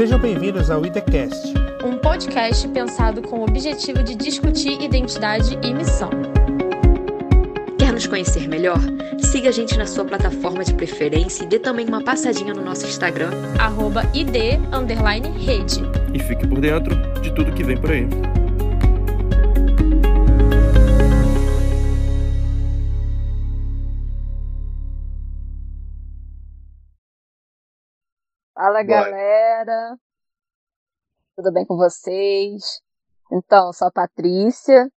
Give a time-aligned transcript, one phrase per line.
[0.00, 1.52] Sejam bem-vindos ao IDCast,
[1.84, 6.08] um podcast pensado com o objetivo de discutir identidade e missão.
[7.78, 8.78] Quer nos conhecer melhor?
[9.18, 12.86] Siga a gente na sua plataforma de preferência e dê também uma passadinha no nosso
[12.86, 13.28] Instagram,
[13.58, 14.34] arroba id,
[15.36, 15.82] rede.
[16.14, 18.08] E fique por dentro de tudo que vem por aí.
[28.54, 29.49] Fala, galera.
[31.36, 32.80] Tudo bem com vocês?
[33.30, 34.90] Então, sou a Patrícia.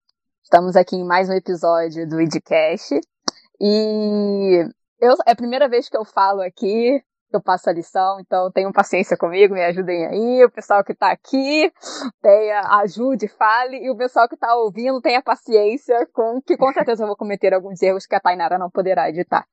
[0.44, 3.00] Estamos aqui em mais um episódio do IDCast.
[3.60, 4.64] E
[5.00, 8.72] eu, é a primeira vez que eu falo aqui, eu passo a lição, então tenham
[8.72, 10.46] paciência comigo, me ajudem aí.
[10.46, 11.74] O pessoal que está aqui,
[12.22, 13.78] tenha, ajude, fale.
[13.84, 17.52] E o pessoal que está ouvindo, tenha paciência com que com certeza eu vou cometer
[17.52, 19.44] alguns erros que a Tainara não poderá editar.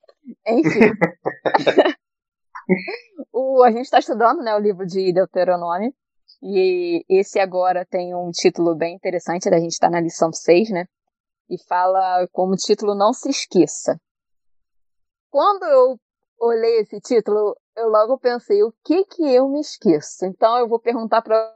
[0.46, 0.92] Enfim.
[3.32, 5.92] o, a gente está estudando né, o livro de Deuteronômio.
[6.42, 10.84] E esse agora tem um título bem interessante, a gente está na lição 6, né?
[11.50, 13.98] E fala como título Não Se Esqueça.
[15.30, 15.96] Quando eu
[16.40, 20.26] olhei esse título, eu logo pensei, o que que eu me esqueço?
[20.26, 21.54] Então eu vou perguntar para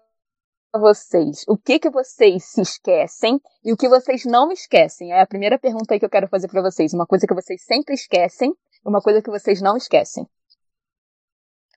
[0.74, 5.12] vocês, o que que vocês se esquecem e o que vocês não esquecem?
[5.12, 6.92] É a primeira pergunta que eu quero fazer para vocês.
[6.92, 8.52] Uma coisa que vocês sempre esquecem,
[8.84, 10.26] uma coisa que vocês não esquecem.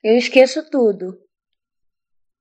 [0.06, 1.20] Eu esqueço tudo.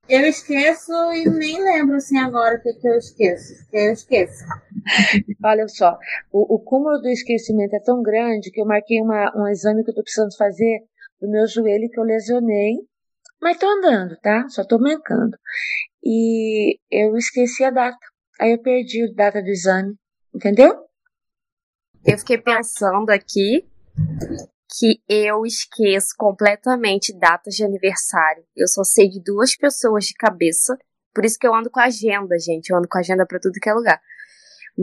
[0.06, 3.54] Eu esqueço e nem lembro assim agora o que, que eu esqueço.
[3.70, 4.44] Que eu esqueço.
[5.42, 5.98] Olha só,
[6.30, 9.92] o, o, cúmulo do esquecimento é tão grande que eu marquei uma, um exame que
[9.92, 10.80] eu tô precisando fazer
[11.18, 12.74] do meu joelho que eu lesionei.
[13.40, 14.46] Mas tô andando, tá?
[14.50, 15.34] Só tô mancando.
[16.04, 17.96] E eu esqueci a data.
[18.38, 19.94] Aí eu perdi a data do exame.
[20.34, 20.84] Entendeu?
[22.04, 23.66] Eu fiquei pensando aqui
[24.70, 28.44] que eu esqueço completamente datas de aniversário.
[28.56, 30.76] Eu só sei de duas pessoas de cabeça.
[31.14, 32.70] Por isso que eu ando com agenda, gente.
[32.70, 34.00] Eu ando com agenda para tudo que é lugar.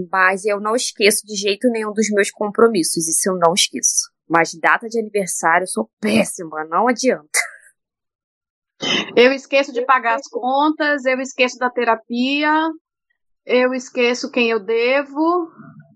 [0.10, 3.08] Mas eu não esqueço de jeito nenhum dos meus compromissos.
[3.08, 4.10] Isso eu não esqueço.
[4.30, 7.40] Mas data de aniversário eu sou péssima, não adianta.
[9.16, 12.52] Eu esqueço de pagar as contas, eu esqueço da terapia,
[13.46, 15.52] eu esqueço quem eu devo,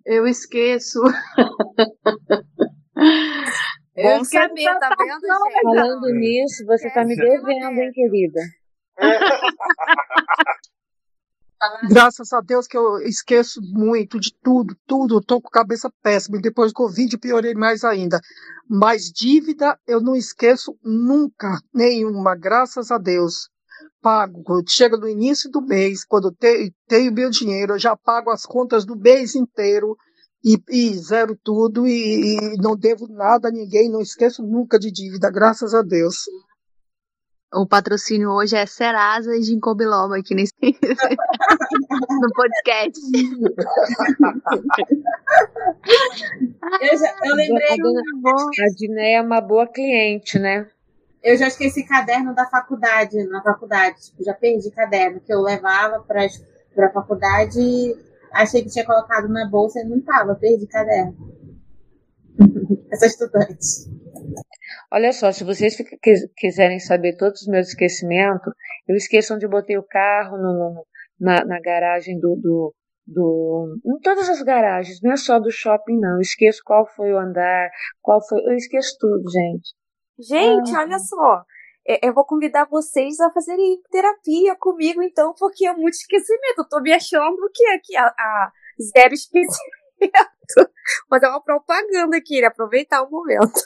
[0.05, 0.99] eu esqueço.
[3.95, 5.61] Bom saber, tá vendo, gente?
[5.63, 8.41] Falando nisso, você tá me devendo, hein, querida?
[11.89, 15.21] Graças a Deus que eu esqueço muito de tudo, tudo.
[15.21, 16.39] Tô com cabeça péssima.
[16.39, 18.19] Depois do Covid piorei mais ainda.
[18.69, 23.49] Mas dívida eu não esqueço nunca, nenhuma, graças a Deus.
[24.01, 24.43] Pago.
[24.67, 28.85] Chega no início do mês, quando eu tenho meu dinheiro, eu já pago as contas
[28.85, 29.97] do mês inteiro
[30.45, 34.91] e, e zero tudo e, e, não devo nada a ninguém, não esqueço nunca de
[34.91, 36.17] dívida, graças a Deus.
[37.51, 42.99] O patrocínio hoje é Serasa e Ginkgo Biloba aqui nesse no podcast.
[46.81, 47.77] eu, já, eu lembrei.
[48.59, 50.69] A Diné é uma boa cliente, né?
[51.23, 54.03] Eu já esqueci caderno da faculdade, na faculdade.
[54.03, 57.95] Tipo, já perdi caderno que eu levava para a faculdade
[58.35, 61.15] achei que tinha colocado na bolsa e não estava, perdi caderno.
[62.91, 63.89] Essa estudante.
[64.91, 65.75] Olha só, se vocês
[66.37, 68.53] quiserem saber todos os meus esquecimentos,
[68.87, 70.85] eu esqueço onde eu botei o carro no, no,
[71.19, 72.73] na, na, garagem do, do,
[73.05, 73.77] do.
[73.85, 76.15] Em todas as garagens, não é só do shopping, não.
[76.15, 77.69] Eu esqueço qual foi o andar,
[78.01, 78.41] qual foi.
[78.45, 79.73] Eu esqueço tudo, gente.
[80.19, 80.81] Gente, ah.
[80.81, 81.43] olha só.
[81.87, 86.59] É, eu vou convidar vocês a fazerem terapia comigo, então, porque é muito esquecimento.
[86.59, 88.51] Eu tô me achando que aqui a, a
[88.81, 89.75] zero esquecimento.
[91.09, 92.47] Vou dar uma propaganda aqui, né?
[92.47, 93.59] aproveitar o momento.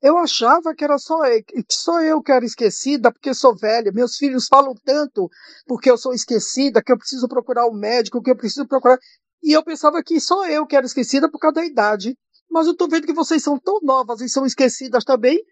[0.00, 3.90] Eu achava que era só eu, que só eu que era esquecida porque sou velha.
[3.90, 5.30] Meus filhos falam tanto
[5.66, 8.98] porque eu sou esquecida que eu preciso procurar um médico, que eu preciso procurar.
[9.42, 12.16] E eu pensava que só eu que era esquecida por causa da idade.
[12.50, 15.42] Mas eu tô vendo que vocês são tão novas e são esquecidas também.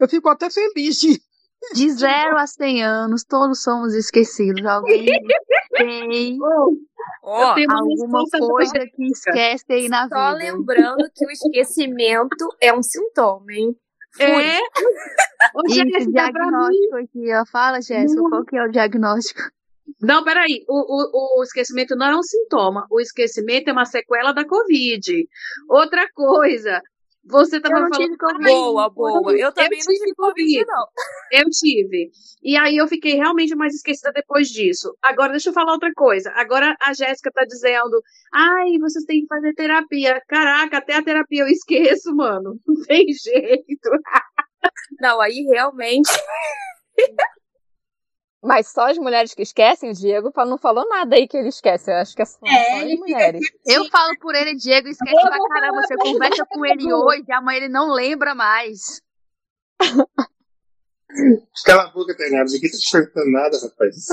[0.00, 1.20] Eu fico até feliz de.
[1.74, 4.64] De zero a 100 anos, todos somos esquecidos.
[4.64, 5.04] Alguém
[5.76, 6.74] tem oh,
[7.22, 10.50] alguma coisa que esquece aí na Só vida.
[10.50, 13.76] Só lembrando que o esquecimento é um sintoma, hein?
[14.18, 14.58] É?
[15.54, 17.44] O Esse diagnóstico aqui, ó.
[17.44, 19.42] Fala, Jéssica, qual que é o diagnóstico?
[20.00, 20.64] Não, peraí.
[20.68, 22.86] O, o, o esquecimento não é um sintoma.
[22.90, 25.28] O esquecimento é uma sequela da Covid.
[25.68, 26.80] Outra coisa,
[27.24, 28.16] você tava falando.
[28.42, 29.32] Boa, boa.
[29.36, 30.86] Eu também eu não tive Covid, não.
[31.32, 32.10] Eu tive.
[32.42, 34.96] E aí eu fiquei realmente mais esquecida depois disso.
[35.02, 36.32] Agora, deixa eu falar outra coisa.
[36.34, 38.02] Agora a Jéssica tá dizendo:
[38.32, 40.20] ai, vocês têm que fazer terapia.
[40.26, 42.58] Caraca, até a terapia eu esqueço, mano.
[42.66, 43.90] Não tem jeito.
[45.00, 46.10] Não, aí realmente.
[48.42, 51.90] Mas só as mulheres que esquecem, o Diego não falou nada aí que ele esquece.
[51.90, 53.40] Eu acho que é só, é, só as mulheres.
[53.66, 55.82] Eu falo por ele, Diego, esquece pra caramba.
[55.82, 59.02] Você conversa com ele hoje, amanhã ele não lembra mais.
[61.66, 62.44] Cala a boca, Tainara.
[62.44, 64.06] Ninguém tá te perguntando nada, rapaz.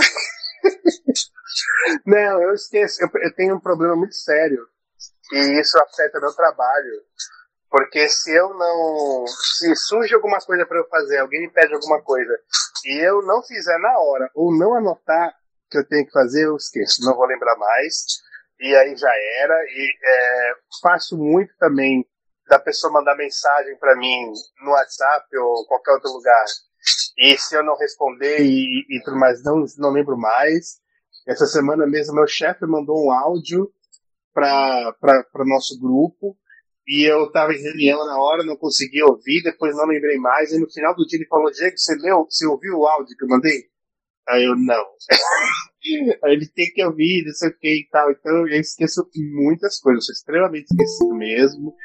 [2.05, 3.01] não, eu esqueço.
[3.01, 4.67] Eu, eu tenho um problema muito sério.
[5.31, 7.03] E isso afeta meu trabalho.
[7.77, 9.27] Porque se eu não.
[9.27, 12.33] Se surge alguma coisa para eu fazer, alguém me pede alguma coisa,
[12.83, 15.35] e eu não fizer na hora, ou não anotar
[15.69, 18.03] que eu tenho que fazer, eu esqueço, não vou lembrar mais.
[18.59, 19.11] E aí já
[19.43, 19.53] era.
[19.69, 22.03] E é, faço muito também
[22.49, 24.33] da pessoa mandar mensagem para mim
[24.63, 26.45] no WhatsApp ou qualquer outro lugar.
[27.15, 30.79] E se eu não responder e, e tudo mais, não, não lembro mais.
[31.27, 33.71] Essa semana mesmo, meu chefe mandou um áudio
[34.33, 34.95] para
[35.35, 36.35] o nosso grupo
[36.87, 40.59] e eu estava em reunião na hora, não consegui ouvir, depois não lembrei mais, e
[40.59, 43.27] no final do dia ele falou, Diego, você leu, você ouviu o áudio que eu
[43.27, 43.65] mandei?
[44.29, 44.85] Aí eu, não.
[46.23, 49.79] Aí ele tem que ouvir, não sei o que e tal, então eu esqueço muitas
[49.79, 51.75] coisas, eu sou extremamente esquecido mesmo,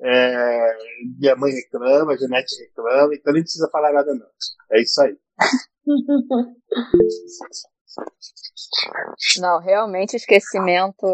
[0.00, 0.76] é,
[1.18, 4.26] minha mãe reclama, a Janete reclama, então nem precisa falar nada não.
[4.72, 5.16] É isso aí.
[9.40, 11.06] Não, realmente esquecimento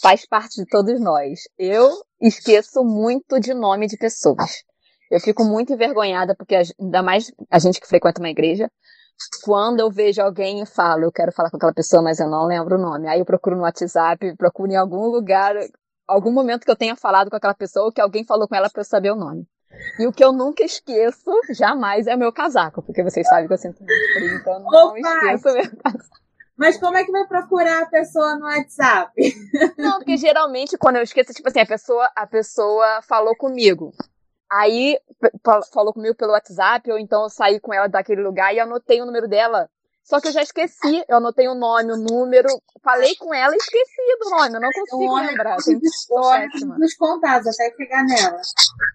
[0.00, 1.40] faz parte de todos nós.
[1.58, 1.90] Eu
[2.20, 4.62] esqueço muito de nome de pessoas.
[5.10, 8.70] Eu fico muito envergonhada, porque ainda mais a gente que frequenta uma igreja,
[9.42, 12.46] quando eu vejo alguém e falo, eu quero falar com aquela pessoa, mas eu não
[12.46, 13.08] lembro o nome.
[13.08, 15.54] Aí eu procuro no WhatsApp, procuro em algum lugar,
[16.06, 18.70] algum momento que eu tenha falado com aquela pessoa, ou que alguém falou com ela
[18.70, 19.46] para eu saber o nome.
[19.98, 23.52] E o que eu nunca esqueço, jamais, é o meu casaco, porque vocês sabem que
[23.52, 24.98] eu sinto muito frio, então eu não Opa!
[24.98, 26.27] esqueço o meu casaco.
[26.58, 29.12] Mas como é que vai procurar a pessoa no WhatsApp?
[29.78, 33.92] Não, porque geralmente quando eu esqueço, tipo assim, a pessoa, a pessoa falou comigo.
[34.50, 34.98] Aí
[35.72, 39.06] falou comigo pelo WhatsApp, ou então eu saí com ela daquele lugar e anotei o
[39.06, 39.70] número dela.
[40.02, 42.48] Só que eu já esqueci, eu anotei o nome, o número,
[42.82, 45.56] falei com ela e esqueci do nome, eu não consigo então, lembrar.
[45.58, 48.40] Tem dos contados até pegar nela.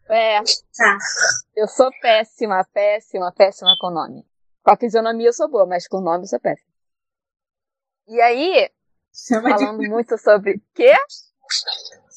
[0.09, 0.41] É.
[0.41, 0.97] Tá.
[1.55, 4.25] Eu sou péssima, péssima, péssima com nome.
[4.63, 6.72] Com a fisionomia eu sou boa, mas com nome eu sou péssima.
[8.07, 8.69] E aí,
[9.13, 9.89] Chama falando de...
[9.89, 10.91] muito sobre quê?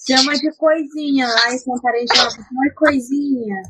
[0.07, 2.29] Chama de coisinha lá em Santarejão.
[2.53, 3.63] Uma coisinha.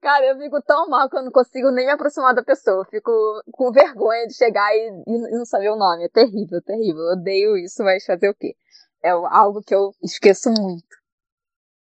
[0.00, 2.82] Cara, eu fico tão mal que eu não consigo nem me aproximar da pessoa.
[2.82, 3.10] Eu fico
[3.52, 6.04] com vergonha de chegar e, e não saber o nome.
[6.04, 7.02] É terrível, terrível.
[7.02, 8.54] Eu odeio isso, mas fazer o quê?
[9.02, 11.00] É algo que eu esqueço muito.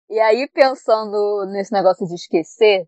[0.09, 2.87] E aí, pensando nesse negócio de esquecer,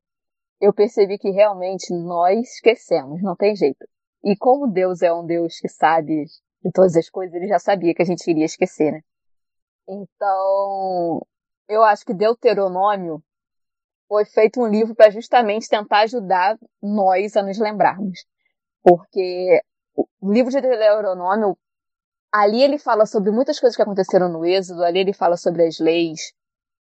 [0.61, 3.85] eu percebi que realmente nós esquecemos, não tem jeito.
[4.23, 6.25] E como Deus é um Deus que sabe
[6.63, 9.01] de todas as coisas, ele já sabia que a gente iria esquecer, né?
[9.87, 11.25] Então,
[11.67, 13.23] eu acho que Deuteronômio
[14.07, 18.25] foi feito um livro para justamente tentar ajudar nós a nos lembrarmos.
[18.83, 19.61] Porque
[19.95, 21.57] o livro de Deuteronômio,
[22.31, 25.79] ali ele fala sobre muitas coisas que aconteceram no Êxodo, ali ele fala sobre as
[25.79, 26.33] leis,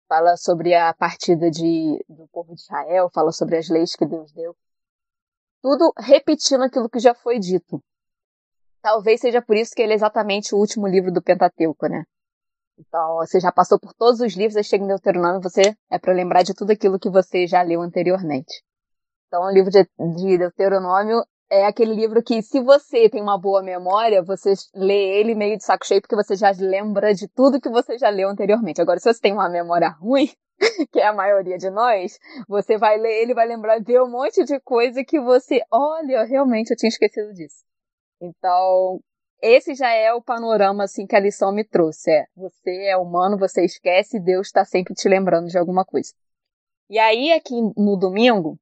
[0.08, 4.32] fala sobre a partida de, do povo de Israel, fala sobre as leis que Deus
[4.32, 4.56] deu
[5.62, 7.82] tudo repetindo aquilo que já foi dito.
[8.82, 12.04] Talvez seja por isso que ele é exatamente o último livro do Pentateuco, né?
[12.78, 16.14] Então, você já passou por todos os livros, aí chega em Deuteronômio, você é para
[16.14, 18.62] lembrar de tudo aquilo que você já leu anteriormente.
[19.26, 19.84] Então, o livro de,
[20.16, 25.34] de Deuteronômio é aquele livro que, se você tem uma boa memória, você lê ele
[25.34, 28.80] meio de saco cheio, porque você já lembra de tudo que você já leu anteriormente.
[28.80, 30.30] Agora, se você tem uma memória ruim,
[30.92, 34.44] que é a maioria de nós, você vai ler ele vai lembrar de um monte
[34.44, 37.64] de coisa que você, olha, realmente eu tinha esquecido disso.
[38.20, 39.00] Então,
[39.42, 42.10] esse já é o panorama assim que a lição me trouxe.
[42.10, 46.12] É, você é humano, você esquece, Deus está sempre te lembrando de alguma coisa.
[46.90, 48.58] E aí aqui no domingo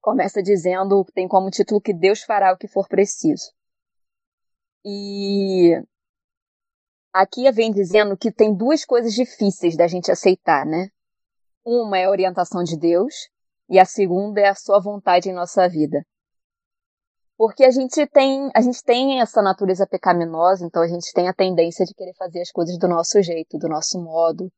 [0.00, 3.52] começa dizendo, tem como título que Deus fará o que for preciso.
[4.84, 5.74] E
[7.12, 10.88] aqui vem dizendo que tem duas coisas difíceis da gente aceitar, né?
[11.64, 13.28] Uma é a orientação de Deus
[13.68, 16.04] e a segunda é a sua vontade em nossa vida.
[17.36, 21.32] Porque a gente tem, a gente tem essa natureza pecaminosa, então a gente tem a
[21.34, 24.50] tendência de querer fazer as coisas do nosso jeito, do nosso modo,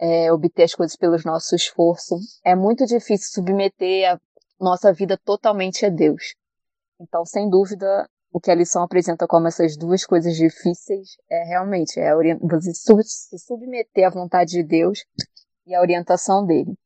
[0.00, 2.16] é, obter as coisas pelo nosso esforço.
[2.44, 4.20] É muito difícil submeter a
[4.60, 6.34] nossa vida totalmente a Deus.
[7.00, 11.98] Então, sem dúvida, o que a lição apresenta como essas duas coisas difíceis é realmente
[11.98, 15.04] é você se submeter à vontade de Deus
[15.66, 16.76] e a orientação dele.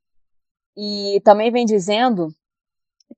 [0.77, 2.29] E também vem dizendo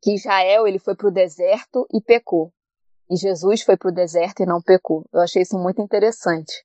[0.00, 2.52] que Israel ele foi para o deserto e pecou.
[3.10, 5.04] E Jesus foi para o deserto e não pecou.
[5.12, 6.64] Eu achei isso muito interessante.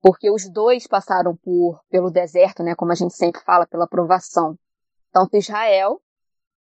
[0.00, 4.58] Porque os dois passaram por pelo deserto, né, como a gente sempre fala, pela provação.
[5.12, 6.00] Tanto Israel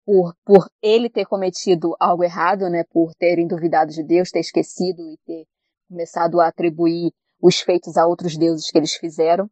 [0.05, 5.01] por, por ele ter cometido algo errado, né, por terem duvidado de Deus, ter esquecido
[5.01, 5.45] e ter
[5.87, 9.49] começado a atribuir os feitos a outros deuses que eles fizeram.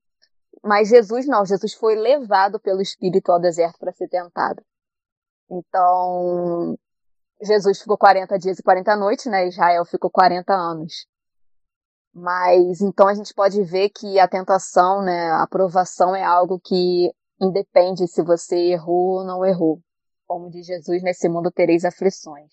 [0.63, 4.63] Mas Jesus não, Jesus foi levado pelo Espírito ao deserto para ser tentado.
[5.49, 6.77] Então,
[7.41, 9.47] Jesus ficou 40 dias e 40 noites, né?
[9.47, 11.07] Israel ficou 40 anos.
[12.13, 17.09] Mas então a gente pode ver que a tentação, né, a aprovação é algo que
[17.39, 19.79] independe se você errou ou não errou.
[20.27, 22.51] Como diz Jesus, nesse mundo tereis aflições.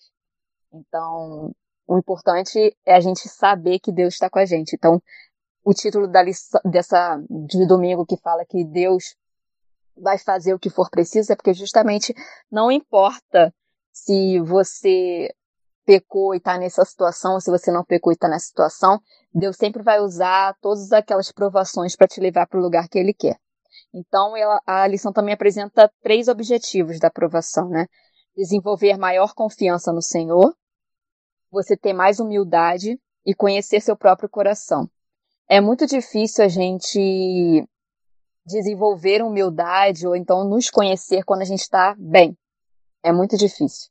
[0.71, 1.53] Então,
[1.87, 4.75] o importante é a gente saber que Deus está com a gente.
[4.75, 5.01] Então,
[5.69, 9.15] o título da lição, dessa de domingo que fala que Deus
[9.95, 12.11] vai fazer o que for preciso é porque justamente
[12.51, 13.53] não importa
[13.91, 15.31] se você
[15.85, 18.99] pecou e está nessa situação, ou se você não pecou e está nessa situação,
[19.31, 23.13] Deus sempre vai usar todas aquelas provações para te levar para o lugar que Ele
[23.13, 23.37] quer.
[23.93, 27.85] Então, ela, a lição também apresenta três objetivos da aprovação, né?
[28.35, 30.51] Desenvolver maior confiança no Senhor,
[31.51, 34.89] você ter mais humildade e conhecer seu próprio coração.
[35.51, 37.67] É muito difícil a gente
[38.45, 42.37] desenvolver humildade ou então nos conhecer quando a gente está bem.
[43.01, 43.89] É muito difícil.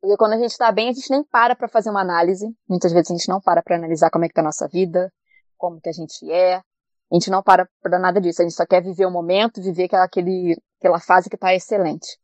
[0.00, 2.46] Porque quando a gente está bem, a gente nem para para fazer uma análise.
[2.68, 5.12] Muitas vezes a gente não para para analisar como é que tá a nossa vida,
[5.58, 6.58] como que a gente é.
[6.58, 6.62] A
[7.14, 8.42] gente não para para nada disso.
[8.42, 12.16] A gente só quer viver o momento, viver aquele, aquela fase que está excelente.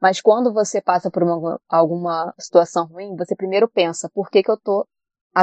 [0.00, 4.50] Mas quando você passa por uma, alguma situação ruim, você primeiro pensa, por que que
[4.50, 4.88] eu tô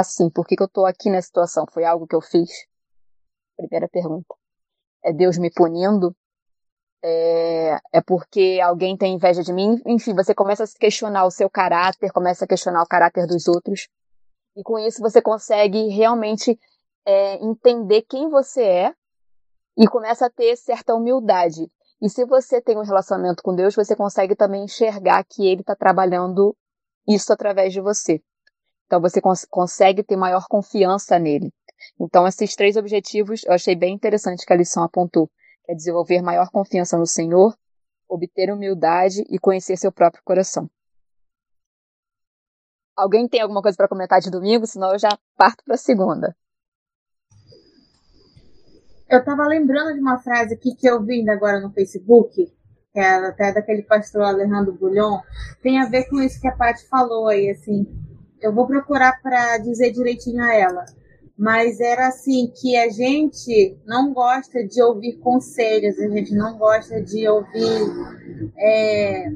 [0.00, 0.30] assim?
[0.30, 1.64] Por que que eu tô aqui nessa situação?
[1.72, 2.50] Foi algo que eu fiz?
[3.56, 4.34] Primeira pergunta.
[5.02, 6.14] É Deus me punindo?
[7.04, 9.78] é, é porque alguém tem inveja de mim.
[9.84, 13.46] Enfim, você começa a se questionar o seu caráter, começa a questionar o caráter dos
[13.46, 13.88] outros.
[14.56, 16.58] E com isso você consegue realmente
[17.04, 18.94] é, entender quem você é
[19.76, 21.70] e começa a ter certa humildade.
[22.00, 25.76] E se você tem um relacionamento com Deus, você consegue também enxergar que Ele está
[25.76, 26.56] trabalhando
[27.06, 28.22] isso através de você.
[28.86, 31.52] Então você cons consegue ter maior confiança nele.
[32.00, 35.30] Então esses três objetivos eu achei bem interessante que a lição apontou
[35.68, 37.56] é desenvolver maior confiança no Senhor,
[38.08, 40.68] obter humildade e conhecer seu próprio coração.
[42.96, 44.66] Alguém tem alguma coisa para comentar de domingo?
[44.66, 46.36] Senão eu já parto para segunda.
[49.08, 52.46] Eu estava lembrando de uma frase aqui que eu vi ainda agora no Facebook,
[52.92, 55.20] que é até daquele pastor Alejandro Bulhon,
[55.62, 57.86] tem a ver com isso que a Paty falou aí, assim.
[58.40, 60.84] Eu vou procurar para dizer direitinho a ela
[61.36, 67.02] mas era assim que a gente não gosta de ouvir conselhos, a gente não gosta
[67.02, 67.82] de ouvir
[68.56, 69.26] é,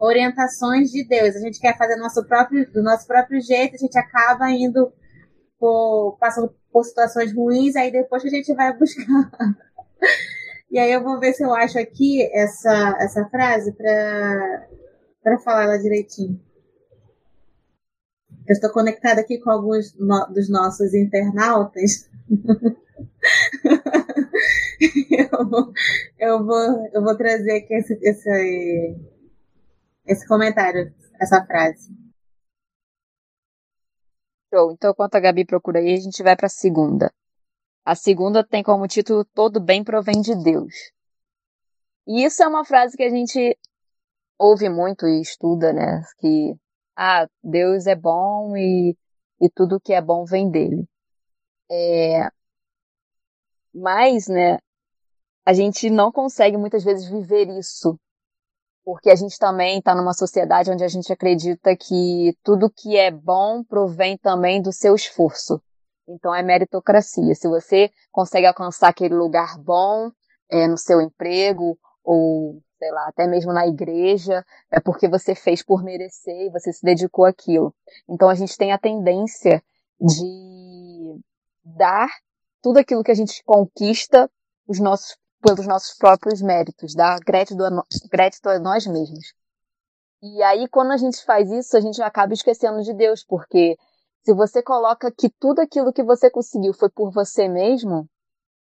[0.00, 1.36] orientações de Deus.
[1.36, 4.92] A gente quer fazer nosso próprio, do nosso próprio jeito, a gente acaba indo
[5.60, 9.30] por, passando por situações ruins, aí depois a gente vai buscar.
[10.72, 15.78] e aí eu vou ver se eu acho aqui essa, essa frase para falar ela
[15.78, 16.40] direitinho.
[18.46, 22.10] Eu estou conectada aqui com alguns no, dos nossos internautas.
[25.10, 25.72] eu, vou,
[26.18, 28.96] eu, vou, eu vou trazer aqui esse, esse,
[30.06, 31.94] esse comentário, essa frase.
[34.52, 34.72] Show.
[34.72, 37.12] Então, enquanto a Gabi procura aí, a gente vai para a segunda.
[37.84, 40.74] A segunda tem como título Todo bem provém de Deus.
[42.06, 43.56] E isso é uma frase que a gente
[44.38, 46.02] ouve muito e estuda, né?
[46.18, 46.54] Que
[46.96, 48.96] ah, Deus é bom e,
[49.40, 50.86] e tudo que é bom vem dele.
[51.70, 52.28] É,
[53.74, 54.58] mas, né,
[55.44, 57.98] a gente não consegue muitas vezes viver isso,
[58.84, 63.10] porque a gente também está numa sociedade onde a gente acredita que tudo que é
[63.10, 65.60] bom provém também do seu esforço.
[66.08, 67.34] Então é meritocracia.
[67.34, 70.10] Se você consegue alcançar aquele lugar bom
[70.50, 75.62] é, no seu emprego ou sei lá, até mesmo na igreja, é porque você fez
[75.62, 77.72] por merecer e você se dedicou àquilo.
[78.08, 79.62] Então a gente tem a tendência
[80.00, 81.20] de
[81.64, 82.08] dar
[82.60, 84.28] tudo aquilo que a gente conquista
[84.66, 89.32] os nossos, pelos nossos próprios méritos, dar gratidão a, gratidão a nós mesmos.
[90.20, 93.76] E aí, quando a gente faz isso, a gente acaba esquecendo de Deus, porque
[94.24, 98.08] se você coloca que tudo aquilo que você conseguiu foi por você mesmo,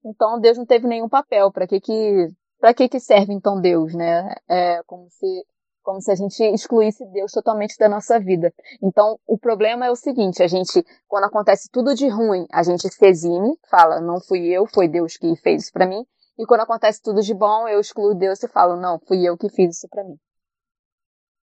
[0.05, 1.51] então Deus não teve nenhum papel.
[1.51, 2.27] Para que, que
[2.63, 4.35] para que que serve então Deus, né?
[4.47, 5.45] É como se
[5.81, 8.53] como se a gente excluísse Deus totalmente da nossa vida.
[8.81, 12.87] Então, o problema é o seguinte, a gente, quando acontece tudo de ruim, a gente
[12.87, 16.05] se exime, fala, não fui eu, foi Deus que fez isso para mim.
[16.39, 19.49] E quando acontece tudo de bom, eu excluo Deus e falo, não, fui eu que
[19.49, 20.15] fiz isso para mim.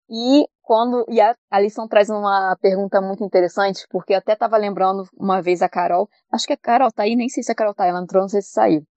[0.10, 4.56] E quando e a, a lição traz uma pergunta muito interessante, porque eu até estava
[4.56, 7.56] lembrando uma vez a Carol, acho que a Carol tá aí, nem sei se a
[7.56, 8.88] Carol tá, ela entrou, não sei se saiu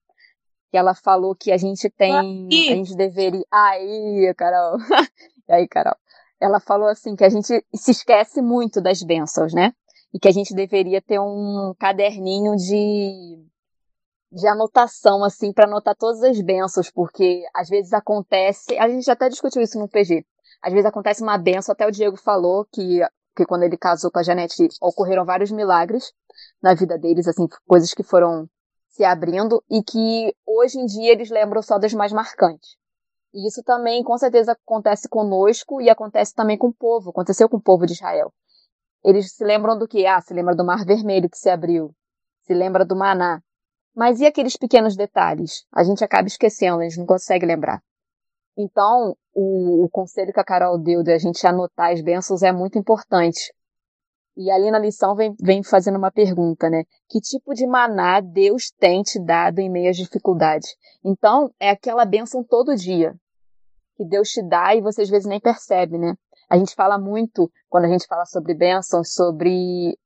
[0.72, 3.44] que ela falou que a gente tem, a gente deveria.
[3.52, 4.78] Aí, Carol.
[5.46, 5.94] E aí, Carol?
[6.40, 9.74] Ela falou assim que a gente se esquece muito das bênçãos, né?
[10.14, 13.38] E que a gente deveria ter um caderninho de,
[14.32, 18.76] de anotação, assim, para anotar todas as bênçãos, porque às vezes acontece.
[18.78, 20.24] A gente até discutiu isso no PG.
[20.62, 23.00] Às vezes acontece uma benção, até o Diego falou que,
[23.36, 26.14] que quando ele casou com a Janete ocorreram vários milagres
[26.62, 28.48] na vida deles, assim, coisas que foram
[28.92, 32.76] se abrindo e que hoje em dia eles lembram só das mais marcantes.
[33.34, 37.10] E isso também, com certeza, acontece conosco e acontece também com o povo.
[37.10, 38.30] Aconteceu com o povo de Israel.
[39.02, 40.06] Eles se lembram do que?
[40.06, 41.94] Ah, se lembra do Mar Vermelho que se abriu.
[42.42, 43.40] Se lembra do Maná.
[43.96, 45.64] Mas e aqueles pequenos detalhes?
[45.72, 47.82] A gente acaba esquecendo, a gente não consegue lembrar.
[48.56, 52.52] Então, o, o conselho que a Carol deu de a gente anotar as bênçãos é
[52.52, 53.52] muito importante.
[54.36, 56.84] E ali na lição vem, vem fazendo uma pergunta, né?
[57.08, 60.74] Que tipo de maná Deus tem te dado em meio às dificuldades?
[61.04, 63.14] Então, é aquela bênção todo dia
[63.96, 66.14] que Deus te dá e você às vezes nem percebe, né?
[66.48, 69.96] A gente fala muito, quando a gente fala sobre bênçãos, sobre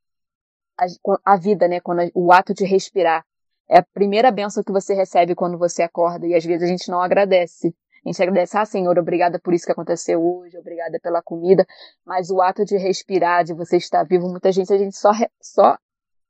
[0.76, 0.86] a,
[1.32, 1.80] a vida, né?
[1.80, 3.24] Quando a, o ato de respirar.
[3.68, 6.88] É a primeira bênção que você recebe quando você acorda e às vezes a gente
[6.88, 7.74] não agradece.
[8.06, 11.66] A gente agradece, ah, Senhor, obrigada por isso que aconteceu hoje, obrigada pela comida,
[12.04, 15.10] mas o ato de respirar, de você estar vivo, muita gente, a gente só,
[15.42, 15.76] só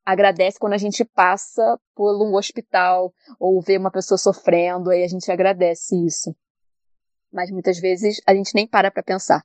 [0.03, 5.07] agradece quando a gente passa por um hospital ou vê uma pessoa sofrendo, aí a
[5.07, 6.35] gente agradece isso.
[7.31, 9.45] Mas muitas vezes a gente nem para para pensar.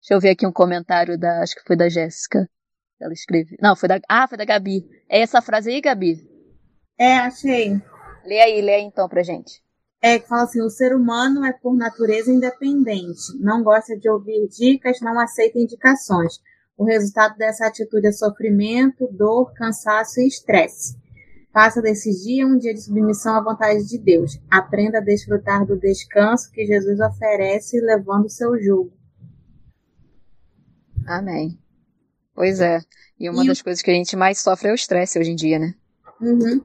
[0.00, 2.50] Deixa eu ver aqui um comentário da, acho que foi da Jéssica.
[3.00, 3.56] Ela escreve.
[3.60, 4.00] Não, foi da.
[4.08, 4.84] Ah, foi da Gabi.
[5.08, 6.28] É essa frase aí, Gabi?
[6.98, 7.80] É, achei.
[8.24, 9.62] Lê aí, lê aí então pra gente
[10.00, 14.48] é que fala assim: o ser humano é por natureza independente, não gosta de ouvir
[14.48, 16.40] dicas, não aceita indicações.
[16.76, 20.96] O resultado dessa atitude é sofrimento, dor, cansaço e estresse.
[21.52, 24.38] Faça desse dia um dia de submissão à vontade de Deus.
[24.48, 28.92] Aprenda a desfrutar do descanso que Jesus oferece, levando o seu jugo.
[31.04, 31.58] Amém.
[32.32, 32.80] Pois é.
[33.18, 33.64] E uma e das o...
[33.64, 35.74] coisas que a gente mais sofre é o estresse hoje em dia, né?
[36.20, 36.62] Uhum.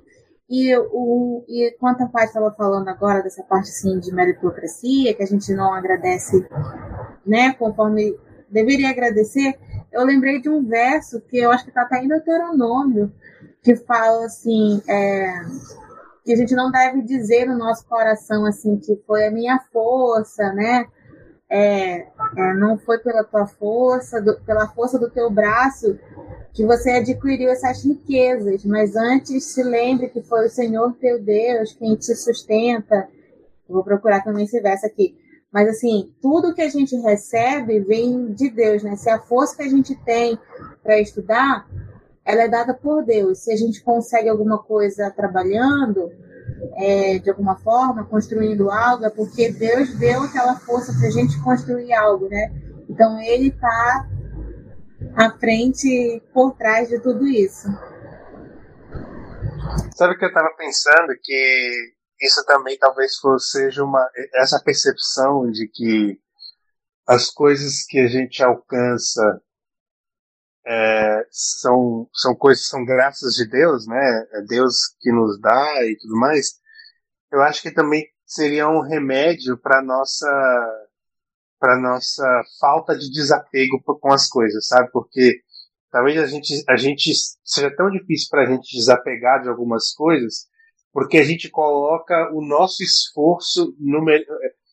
[0.55, 5.23] E, o, e quanto a parte estava falando agora dessa parte assim de meritocracia, que
[5.23, 6.47] a gente não agradece,
[7.25, 8.15] né, conforme
[8.51, 9.57] deveria agradecer,
[9.91, 13.11] eu lembrei de um verso que eu acho que está até em Deuteronômio,
[13.63, 15.41] que fala assim, é,
[16.23, 20.53] que a gente não deve dizer no nosso coração assim que foi a minha força,
[20.53, 20.85] né?
[21.49, 25.97] É, é, não foi pela tua força, do, pela força do teu braço
[26.53, 31.73] que você adquiriu essas riquezas, mas antes se lembre que foi o Senhor teu Deus
[31.73, 33.07] quem te sustenta.
[33.67, 35.17] Vou procurar também esse verso aqui.
[35.51, 38.95] Mas assim, tudo que a gente recebe vem de Deus, né?
[38.95, 40.37] Se a força que a gente tem
[40.83, 41.67] para estudar,
[42.23, 43.39] ela é dada por Deus.
[43.39, 46.11] Se a gente consegue alguma coisa trabalhando,
[46.75, 51.39] é, de alguma forma, construindo algo, é porque Deus deu aquela força para a gente
[51.41, 52.51] construir algo, né?
[52.89, 54.07] Então ele está
[55.15, 57.67] à frente, por trás de tudo isso.
[59.95, 61.13] Sabe o que eu estava pensando?
[61.21, 66.19] Que isso também talvez fosse, seja uma essa percepção de que
[67.07, 69.41] as coisas que a gente alcança
[70.65, 74.27] é, são, são coisas são graças de Deus, né?
[74.31, 76.59] É Deus que nos dá e tudo mais.
[77.31, 80.82] Eu acho que também seria um remédio para nossa
[81.63, 84.91] para nossa falta de desapego com as coisas, sabe?
[84.91, 85.39] Porque
[85.89, 87.09] talvez a gente, a gente
[87.41, 90.49] seja tão difícil para a gente desapegar de algumas coisas,
[90.91, 94.03] porque a gente coloca o nosso esforço, no,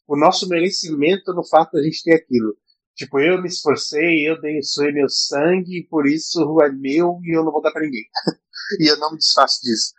[0.09, 2.57] o nosso merecimento no fato de a gente ter aquilo.
[2.97, 7.45] Tipo, eu me esforcei, eu dei suei meu sangue, por isso é meu e eu
[7.45, 8.03] não vou dar para ninguém.
[8.81, 9.93] e eu não me desfaço disso.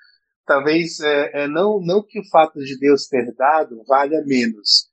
[0.45, 4.90] Talvez é, é, não, não que o fato de Deus ter dado valha menos,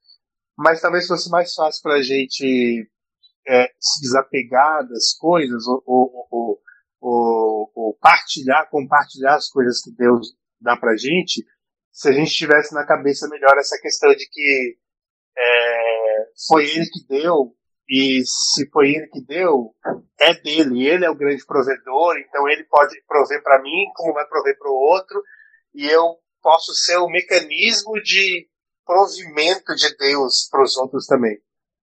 [0.59, 2.91] mas talvez fosse mais fácil para a gente
[3.47, 6.61] é, se desapegar das coisas ou, ou,
[7.01, 11.47] ou, ou, partilhar, compartilhar as coisas que Deus dá para a gente,
[11.93, 14.77] se a gente tivesse na cabeça melhor essa questão de que
[15.37, 17.55] é, foi Ele que deu
[17.89, 19.73] e se foi Ele que deu,
[20.21, 20.89] é dele.
[20.89, 24.71] Ele é o grande provedor, então Ele pode prover para mim como vai prover para
[24.71, 25.23] o outro
[25.73, 28.49] e eu posso ser o mecanismo de
[28.89, 31.39] provimento de Deus para os outros também.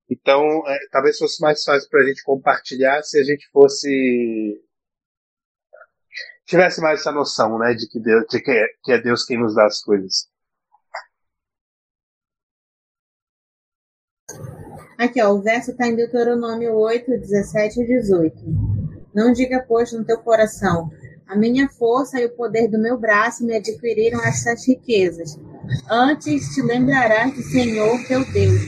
[0.10, 4.60] Então, é, talvez fosse mais fácil para a gente compartilhar se a gente fosse
[6.46, 9.40] tivesse mais essa noção, né, de que Deus, de que é, que é Deus quem
[9.40, 10.28] nos dá as coisas.
[14.98, 18.38] Aqui, ó, o verso está em Deuteronômio 8, 17 e 18.
[19.14, 20.90] Não diga, pois, no teu coração,
[21.28, 25.40] a minha força e o poder do meu braço me adquiriram estas riquezas.
[25.90, 28.62] Antes te lembrarás do Senhor teu Deus,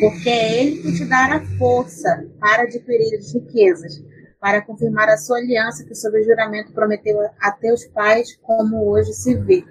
[0.00, 4.02] porque é Ele que te dará força para adquirir as riquezas,
[4.38, 9.34] para confirmar a sua aliança que, sob juramento, prometeu a teus pais, como hoje se
[9.34, 9.64] vê.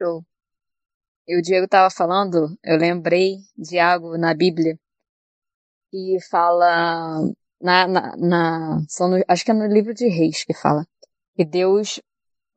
[0.00, 0.24] Show.
[1.28, 4.78] E o Diego estava falando, eu lembrei de algo na Bíblia
[5.90, 7.20] que fala
[7.60, 10.86] na, na, na no, acho que é no livro de Reis que fala
[11.34, 12.00] que Deus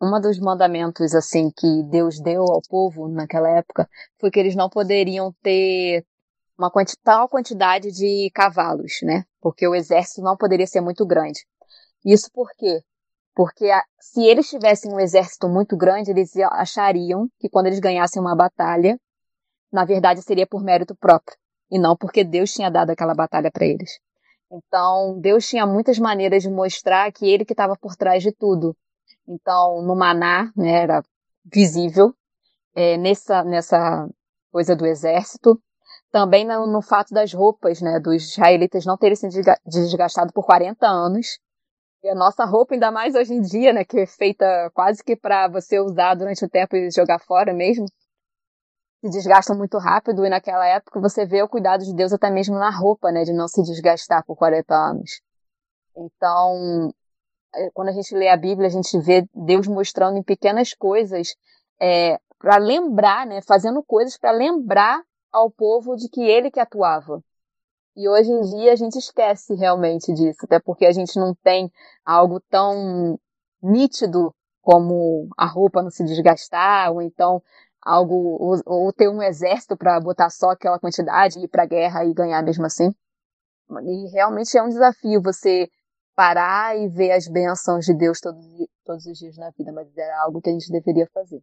[0.01, 3.87] um dos mandamentos assim que Deus deu ao povo naquela época
[4.19, 6.05] foi que eles não poderiam ter
[6.57, 9.23] uma quanti tal quantidade de cavalos, né?
[9.41, 11.45] Porque o exército não poderia ser muito grande.
[12.05, 12.81] Isso por quê?
[13.35, 18.21] Porque a, se eles tivessem um exército muito grande, eles achariam que quando eles ganhassem
[18.21, 18.99] uma batalha,
[19.71, 21.37] na verdade seria por mérito próprio,
[21.71, 23.99] e não porque Deus tinha dado aquela batalha para eles.
[24.53, 28.77] Então, Deus tinha muitas maneiras de mostrar que ele que estava por trás de tudo.
[29.27, 31.03] Então, no maná, né, era
[31.43, 32.13] visível,
[32.75, 34.07] é, nessa, nessa
[34.51, 35.59] coisa do exército,
[36.11, 39.27] também no, no, fato das roupas, né, dos israelitas não terem se
[39.65, 41.39] desgastado por 40 anos,
[42.03, 45.15] e a nossa roupa, ainda mais hoje em dia, né, que é feita quase que
[45.15, 47.85] para você usar durante o tempo e jogar fora mesmo,
[49.03, 50.25] se desgastam muito rápido.
[50.25, 53.33] E naquela época você vê o cuidado de Deus até mesmo na roupa, né, de
[53.33, 55.21] não se desgastar por 40 anos.
[55.95, 56.93] Então,
[57.53, 61.35] é, quando a gente lê a Bíblia, a gente vê Deus mostrando em pequenas coisas
[61.81, 67.21] é, para lembrar, né, fazendo coisas para lembrar ao povo de que Ele que atuava.
[67.95, 71.71] E hoje em dia a gente esquece realmente disso, até porque a gente não tem
[72.05, 73.19] algo tão
[73.61, 77.43] nítido como a roupa não se desgastar, ou então
[77.85, 82.05] algo, ou, ou ter um exército para botar só aquela quantidade, ir para a guerra
[82.05, 82.93] e ganhar mesmo assim.
[83.83, 85.69] E realmente é um desafio você
[86.15, 88.45] parar e ver as bênçãos de Deus todos,
[88.85, 91.41] todos os dias na vida, mas era algo que a gente deveria fazer.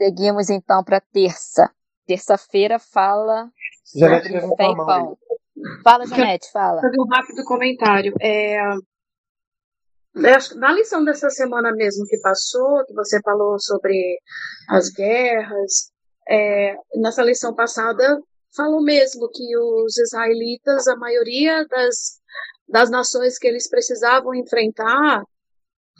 [0.00, 1.70] Seguimos então para terça.
[2.06, 3.50] Terça-feira fala
[3.94, 5.18] Janete sobre fé e pão.
[5.82, 6.80] Fala, Janete, fala.
[6.80, 8.14] Fazer um rápido comentário.
[8.20, 8.58] É,
[10.16, 14.18] na lição dessa semana mesmo que passou, que você falou sobre
[14.70, 15.92] as guerras,
[16.26, 18.18] é, nessa lição passada
[18.56, 22.18] falou mesmo que os israelitas, a maioria das,
[22.66, 25.22] das nações que eles precisavam enfrentar,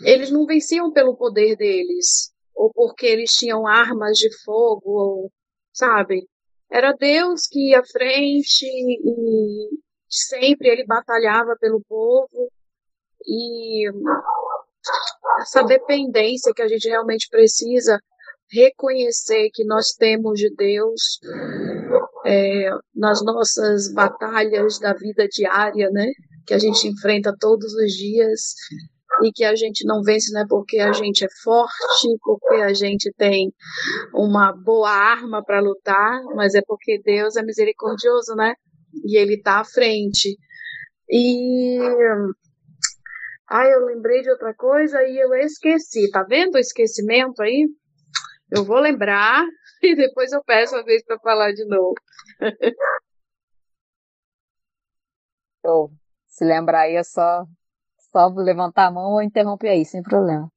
[0.02, 5.32] eles não venciam pelo poder deles, ou porque eles tinham armas de fogo, ou,
[5.74, 6.26] sabe?
[6.70, 9.68] Era Deus que ia à frente e
[10.08, 12.50] sempre ele batalhava pelo povo
[13.24, 13.88] e
[15.40, 17.98] essa dependência que a gente realmente precisa
[18.50, 21.18] reconhecer que nós temos de Deus
[22.24, 26.10] é, nas nossas batalhas da vida diária, né?
[26.46, 28.54] Que a gente enfrenta todos os dias
[29.22, 32.72] e que a gente não vence não é porque a gente é forte, porque a
[32.72, 33.52] gente tem
[34.14, 38.54] uma boa arma para lutar, mas é porque Deus é misericordioso, né?
[39.04, 40.36] E Ele está à frente.
[41.08, 41.78] E
[43.48, 46.10] ah, eu lembrei de outra coisa e eu esqueci.
[46.10, 47.68] Tá vendo o esquecimento aí?
[48.50, 49.44] Eu vou lembrar
[49.82, 51.94] e depois eu peço a vez para falar de novo.
[56.26, 57.44] Se lembrar aí é só
[58.12, 60.50] só levantar a mão ou interromper aí, sem problema.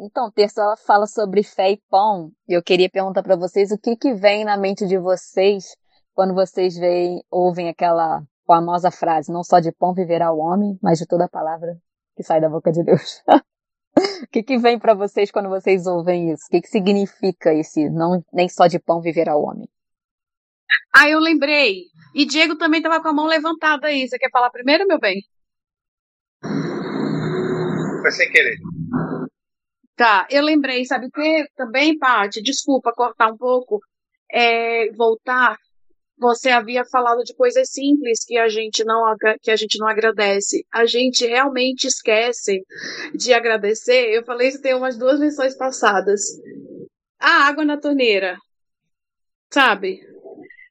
[0.00, 2.32] Então, terça ela fala sobre fé e pão.
[2.48, 5.76] E eu queria perguntar para vocês o que que vem na mente de vocês
[6.14, 10.98] quando vocês veem, ouvem aquela famosa frase: não só de pão viverá o homem, mas
[10.98, 11.76] de toda a palavra
[12.16, 13.22] que sai da boca de Deus.
[14.24, 16.44] o que que vem para vocês quando vocês ouvem isso?
[16.46, 19.68] O que que significa esse não nem só de pão viverá o homem?
[20.94, 21.84] Ah, eu lembrei.
[22.14, 24.06] E Diego também estava com a mão levantada aí.
[24.06, 25.22] Você quer falar primeiro, meu bem?
[28.02, 28.58] Foi sem querer.
[29.96, 31.46] Tá, eu lembrei, sabe o que?
[31.54, 33.80] Também, Paty, desculpa cortar um pouco,
[34.30, 35.56] é, voltar.
[36.22, 39.02] Você havia falado de coisas simples que a gente não
[39.42, 40.64] que a gente não agradece.
[40.72, 42.64] A gente realmente esquece
[43.12, 44.08] de agradecer.
[44.14, 46.22] Eu falei isso tem umas duas lições passadas.
[47.18, 48.38] A água na torneira,
[49.52, 49.98] sabe?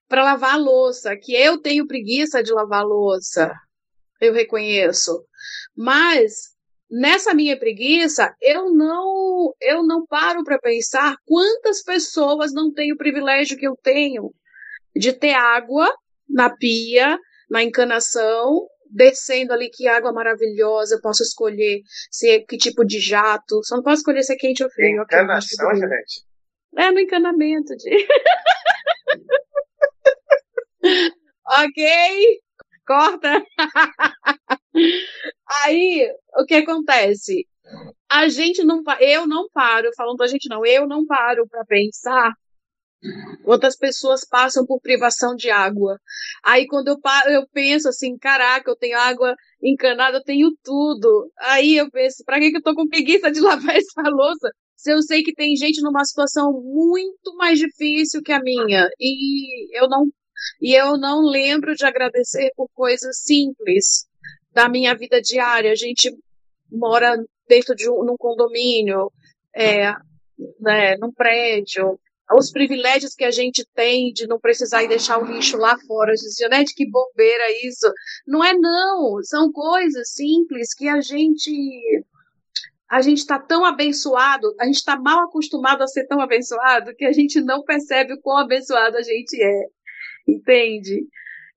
[0.08, 3.54] Para lavar a louça, que eu tenho preguiça de lavar a louça.
[4.22, 5.22] Eu reconheço.
[5.76, 6.56] Mas
[6.90, 12.98] nessa minha preguiça, eu não eu não paro para pensar quantas pessoas não têm o
[12.98, 14.32] privilégio que eu tenho
[14.96, 15.94] de ter água
[16.30, 17.18] na pia,
[17.50, 23.00] na encanação, descendo ali que água maravilhosa, eu posso escolher se é, que tipo de
[23.00, 25.02] jato, só não posso escolher se é quente ou frio.
[25.04, 26.26] Encanação, okay, gente?
[26.78, 28.08] É, no encanamento de
[31.46, 32.40] ok,
[32.86, 33.44] corta.
[35.64, 37.46] Aí, o que acontece?
[38.12, 42.34] a gente não, eu não paro, falando da gente não, eu não paro para pensar
[43.44, 46.00] quantas pessoas passam por privação de água.
[46.44, 46.98] Aí quando eu,
[47.30, 51.32] eu penso assim, caraca, eu tenho água encanada, eu tenho tudo.
[51.40, 54.52] Aí eu penso, para que, que eu tô com preguiça de lavar essa louça?
[54.76, 59.78] Se eu sei que tem gente numa situação muito mais difícil que a minha e
[59.78, 60.08] eu não
[60.60, 64.08] e eu não lembro de agradecer por coisas simples
[64.52, 65.72] da minha vida diária.
[65.72, 66.12] A gente
[66.72, 67.16] mora
[67.48, 69.12] dentro de um num condomínio,
[69.56, 69.94] é,
[70.60, 72.00] né, num prédio,
[72.38, 76.14] os privilégios que a gente tem de não precisar ir deixar o lixo lá fora.
[76.14, 77.92] Dizia, né, que bobeira isso.
[78.28, 81.52] Não é não, são coisas simples que a gente
[82.90, 87.06] a gente está tão abençoado, a gente está mal acostumado a ser tão abençoado que
[87.06, 89.62] a gente não percebe o quão abençoado a gente é,
[90.28, 91.08] entende?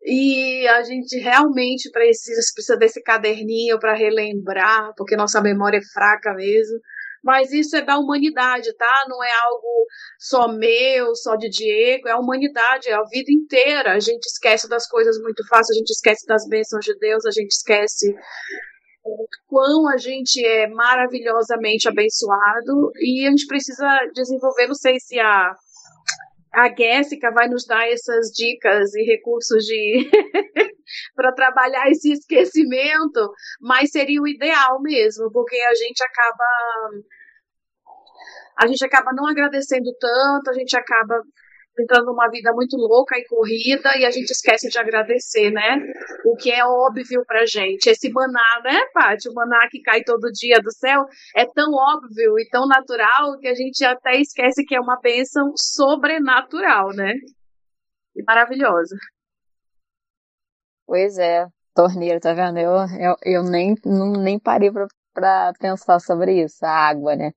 [0.05, 6.33] E a gente realmente precisa, precisa desse caderninho para relembrar, porque nossa memória é fraca
[6.35, 6.79] mesmo.
[7.25, 9.07] Mas isso é da humanidade, tá?
[9.09, 9.87] Não é algo
[10.19, 13.93] só meu, só de Diego, é a humanidade, é a vida inteira.
[13.93, 17.31] A gente esquece das coisas muito fácil, a gente esquece das bênçãos de Deus, a
[17.31, 18.15] gente esquece
[19.47, 25.55] quão a gente é maravilhosamente abençoado e a gente precisa desenvolver, não sei se a
[26.55, 30.09] a Jéssica vai nos dar essas dicas e recursos de
[31.15, 36.45] para trabalhar esse esquecimento, mas seria o ideal mesmo, porque a gente acaba
[38.59, 41.23] a gente acaba não agradecendo tanto, a gente acaba
[41.79, 45.79] entrando numa vida muito louca e corrida e a gente esquece de agradecer, né?
[46.25, 47.89] O que é óbvio pra gente.
[47.89, 49.29] Esse maná, né, Paty?
[49.29, 51.05] O maná que cai todo dia do céu
[51.37, 55.53] é tão óbvio e tão natural que a gente até esquece que é uma bênção
[55.57, 57.15] sobrenatural, né?
[58.15, 58.97] E maravilhosa.
[60.87, 62.59] Pois é, torneira, tá vendo?
[62.59, 67.33] Eu, eu, eu nem, não, nem parei pra, pra pensar sobre isso, a água, né?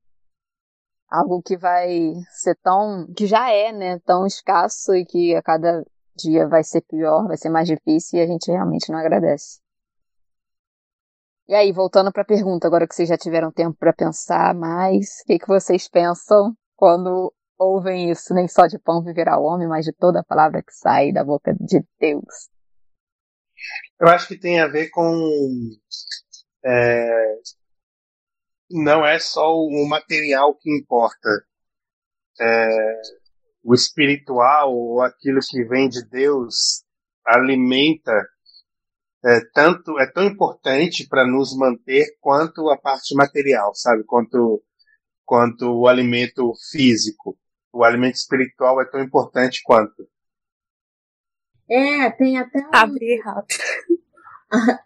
[1.09, 5.85] Algo que vai ser tão, que já é, né, tão escasso e que a cada
[6.15, 9.59] dia vai ser pior, vai ser mais difícil e a gente realmente não agradece.
[11.47, 15.21] E aí, voltando para a pergunta, agora que vocês já tiveram tempo para pensar mais,
[15.21, 18.33] o que, que vocês pensam quando ouvem isso?
[18.33, 21.23] Nem só de pão viverá o homem, mas de toda a palavra que sai da
[21.23, 22.49] boca de Deus.
[23.99, 25.09] Eu acho que tem a ver com
[26.65, 27.35] é,
[28.69, 31.29] não é só o material que importa.
[32.39, 33.01] É,
[33.63, 36.83] o espiritual, ou aquilo que vem de Deus,
[37.25, 38.13] alimenta
[39.25, 44.03] é, tanto é tão importante para nos manter quanto a parte material, sabe?
[44.03, 44.63] Quanto
[45.25, 47.37] quanto o alimento físico.
[47.73, 50.07] O alimento espiritual é tão importante quanto.
[51.69, 52.69] É, tem até um...
[52.73, 53.59] Abrir rápido.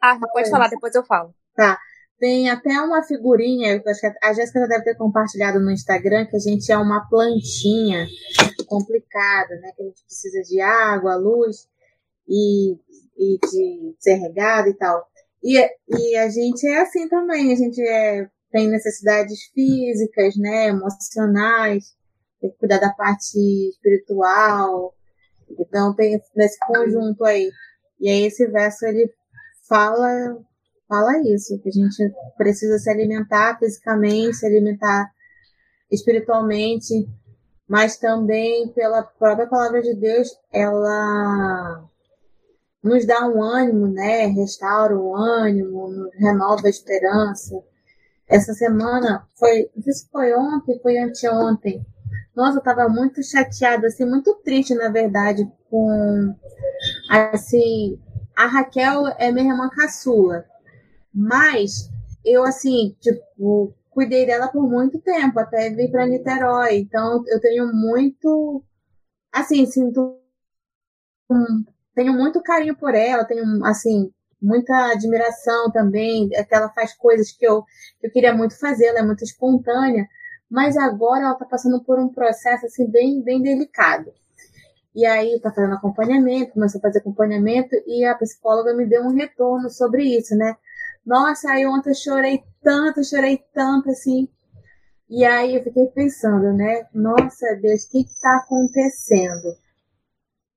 [0.00, 1.34] ah, pode falar, depois eu falo.
[1.54, 1.78] Tá.
[2.24, 3.82] Tem até uma figurinha,
[4.22, 8.06] a Jéssica já deve ter compartilhado no Instagram, que a gente é uma plantinha
[8.66, 9.72] complicada, né?
[9.76, 11.68] Que a gente precisa de água, luz
[12.26, 12.78] e,
[13.18, 15.06] e de ser regada e tal.
[15.42, 20.68] E, e a gente é assim também, a gente é, tem necessidades físicas, né?
[20.68, 21.94] Emocionais,
[22.40, 24.94] tem que cuidar da parte espiritual.
[25.60, 27.50] Então tem nesse conjunto aí.
[28.00, 29.12] E aí esse verso ele
[29.68, 30.42] fala
[30.88, 35.10] fala isso, que a gente precisa se alimentar fisicamente, se alimentar
[35.90, 37.08] espiritualmente,
[37.68, 41.84] mas também pela própria palavra de Deus, ela
[42.82, 44.26] nos dá um ânimo, né?
[44.26, 47.54] Restaura o ânimo, renova a esperança.
[48.28, 51.84] Essa semana foi, se foi ontem, foi anteontem.
[52.36, 56.34] Nossa, eu tava muito chateada, assim, muito triste, na verdade, com
[57.08, 57.98] assim,
[58.36, 60.44] a Raquel é minha irmã caçula.
[61.14, 61.90] Mas
[62.24, 66.78] eu, assim, tipo, cuidei dela por muito tempo, até vir para Niterói.
[66.78, 68.62] Então, eu tenho muito.
[69.32, 70.18] Assim, sinto.
[71.30, 76.28] Um, tenho muito carinho por ela, tenho, assim, muita admiração também.
[76.34, 77.62] É que ela faz coisas que eu,
[78.00, 80.08] que eu queria muito fazer, ela é muito espontânea.
[80.50, 84.12] Mas agora ela está passando por um processo, assim, bem, bem delicado.
[84.94, 89.14] E aí tá fazendo acompanhamento, começou a fazer acompanhamento e a psicóloga me deu um
[89.14, 90.56] retorno sobre isso, né?
[91.06, 94.28] Nossa, aí ontem eu chorei tanto, chorei tanto, assim.
[95.08, 96.86] E aí eu fiquei pensando, né?
[96.94, 99.54] Nossa, Deus, o que que tá acontecendo?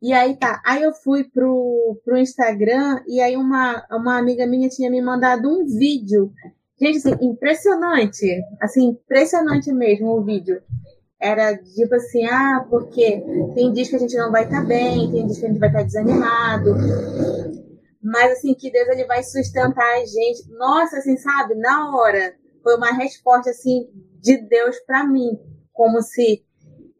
[0.02, 4.70] E aí tá, aí eu fui pro, pro Instagram e aí uma, uma amiga minha
[4.70, 6.32] tinha me mandado um vídeo.
[6.80, 8.42] Gente, assim, impressionante.
[8.62, 10.62] Assim, impressionante mesmo o vídeo.
[11.20, 13.24] Era tipo assim, ah, porque
[13.56, 15.60] tem dias que a gente não vai estar tá bem, tem dias que a gente
[15.60, 16.76] vai estar tá desanimado
[18.02, 20.50] mas assim, que Deus ele vai sustentar a gente.
[20.52, 25.40] Nossa, assim, sabe, na hora, foi uma resposta assim de Deus para mim,
[25.74, 26.44] como se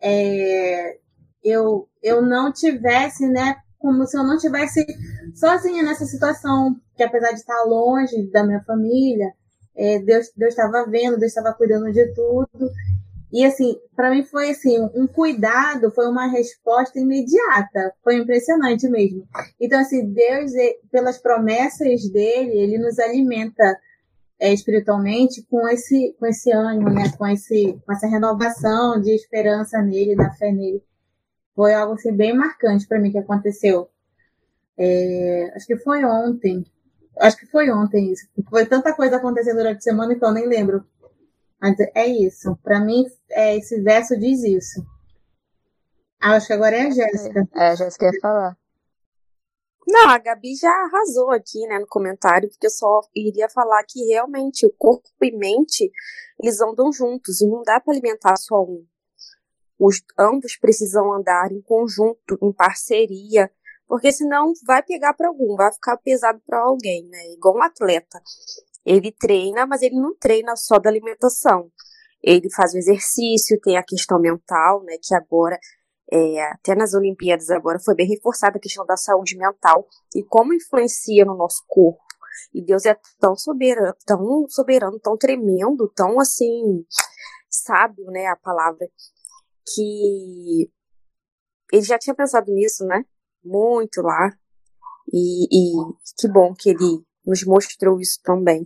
[0.02, 0.98] é,
[1.44, 4.86] eu eu não tivesse, né, como se eu não tivesse
[5.36, 9.34] sozinha nessa situação, que apesar de estar longe da minha família,
[9.76, 12.72] é, Deus Deus estava vendo, Deus estava cuidando de tudo.
[13.32, 19.28] E assim, para mim foi assim, um cuidado, foi uma resposta imediata, foi impressionante mesmo.
[19.60, 20.52] Então assim, Deus,
[20.90, 23.78] pelas promessas dele, ele nos alimenta
[24.40, 29.82] é, espiritualmente com esse com esse ânimo, né, com esse com essa renovação de esperança
[29.82, 30.82] nele, da fé nele.
[31.56, 33.90] Foi algo assim bem marcante para mim que aconteceu.
[34.78, 36.64] É, acho que foi ontem.
[37.20, 38.28] Acho que foi ontem isso.
[38.48, 40.86] Foi tanta coisa acontecendo durante a semana que eu nem lembro.
[41.62, 42.58] Mas é isso.
[42.64, 44.86] Para mim, é, esse verso diz isso.
[46.20, 47.48] Ah, acho que agora é a Jéssica.
[47.56, 48.58] É, a Jéssica ia falar.
[49.88, 54.04] Não, a Gabi já arrasou aqui, né, no comentário, porque eu só iria falar que
[54.06, 55.90] realmente o corpo e mente,
[56.44, 58.86] eles andam juntos, e não dá para alimentar só um.
[59.80, 63.50] Os ambos precisam andar em conjunto, em parceria,
[63.88, 67.32] porque senão vai pegar para algum, vai ficar pesado para alguém, né?
[67.34, 68.22] Igual um atleta.
[68.88, 71.70] Ele treina, mas ele não treina só da alimentação.
[72.24, 74.96] Ele faz o exercício, tem a questão mental, né?
[75.04, 75.60] Que agora
[76.10, 80.54] é, até nas Olimpíadas agora foi bem reforçada a questão da saúde mental e como
[80.54, 82.00] influencia no nosso corpo.
[82.54, 86.86] E Deus é tão soberano, tão soberano, tão tremendo, tão assim,
[87.50, 88.88] sábio, né, a palavra,
[89.76, 90.72] que
[91.74, 93.04] ele já tinha pensado nisso, né,
[93.44, 94.32] muito lá.
[95.12, 95.74] E, e
[96.18, 98.66] que bom que ele nos mostrou isso também.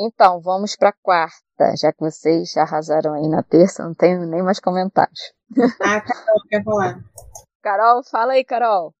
[0.00, 4.60] Então, vamos para quarta, já que vocês arrasaram aí na terça, não tenho nem mais
[4.60, 5.34] comentários.
[5.82, 6.98] Ah, Carol quer falar.
[7.60, 8.94] Carol, fala aí, Carol.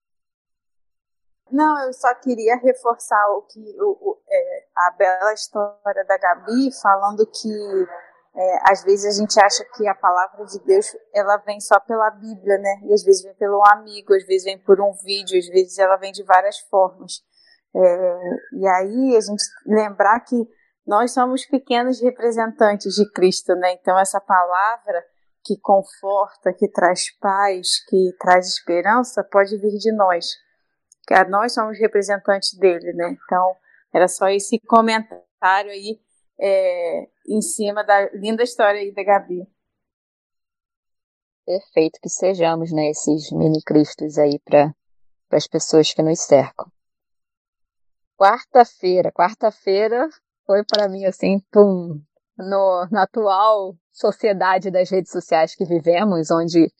[1.52, 6.70] Não, eu só queria reforçar o que o, o, é, a bela história da Gabi,
[6.82, 7.86] falando que
[8.34, 12.10] é, às vezes a gente acha que a palavra de Deus ela vem só pela
[12.10, 12.80] Bíblia, né?
[12.84, 15.96] E às vezes vem pelo amigo, às vezes vem por um vídeo, às vezes ela
[15.96, 17.22] vem de várias formas.
[17.74, 18.20] É,
[18.54, 20.57] e aí a gente lembrar que
[20.88, 23.74] nós somos pequenos representantes de Cristo, né?
[23.74, 25.04] Então essa palavra
[25.44, 30.26] que conforta, que traz paz, que traz esperança, pode vir de nós.
[31.06, 33.14] Que nós somos representantes dele, né?
[33.22, 33.54] Então,
[33.92, 36.00] era só esse comentário aí
[36.40, 39.46] é, em cima da linda história aí da Gabi.
[41.44, 42.88] Perfeito que sejamos, né?
[42.88, 44.74] Esses mini cristos aí para
[45.32, 46.66] as pessoas que nos cercam.
[48.16, 50.08] Quarta-feira, quarta-feira
[50.48, 52.00] foi para mim assim, pum,
[52.38, 56.72] no, na atual sociedade das redes sociais que vivemos, onde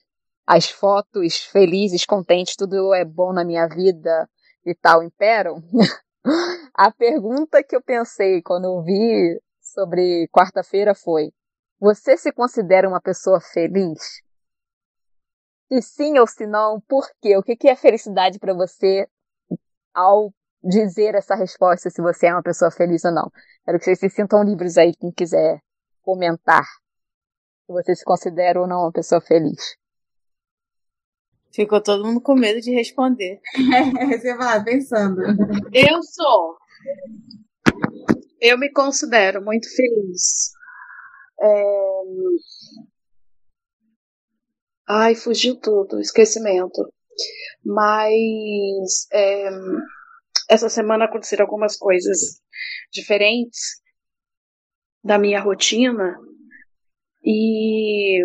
[0.47, 4.27] as fotos felizes, contentes, tudo é bom na minha vida
[4.65, 5.63] e tal imperam,
[6.73, 11.31] a pergunta que eu pensei quando eu vi sobre quarta-feira foi:
[11.79, 14.23] Você se considera uma pessoa feliz?
[15.71, 17.37] Se sim ou se não, por quê?
[17.37, 19.07] O que é felicidade para você
[19.93, 23.31] ao dizer essa resposta se você é uma pessoa feliz ou não?
[23.65, 25.61] Quero que vocês se sintam livres aí, quem quiser
[26.03, 26.65] comentar
[27.67, 29.77] se você se considera ou não uma pessoa feliz.
[31.53, 33.41] Ficou todo mundo com medo de responder.
[34.09, 35.21] você vai pensando.
[35.73, 36.57] Eu sou.
[38.41, 40.53] Eu me considero muito feliz.
[41.41, 41.63] É...
[44.89, 46.91] Ai, fugiu tudo, esquecimento.
[47.65, 49.51] Mas é...
[50.49, 52.41] essa semana aconteceram algumas coisas
[52.91, 53.83] diferentes
[55.05, 56.17] da minha rotina
[57.23, 58.25] e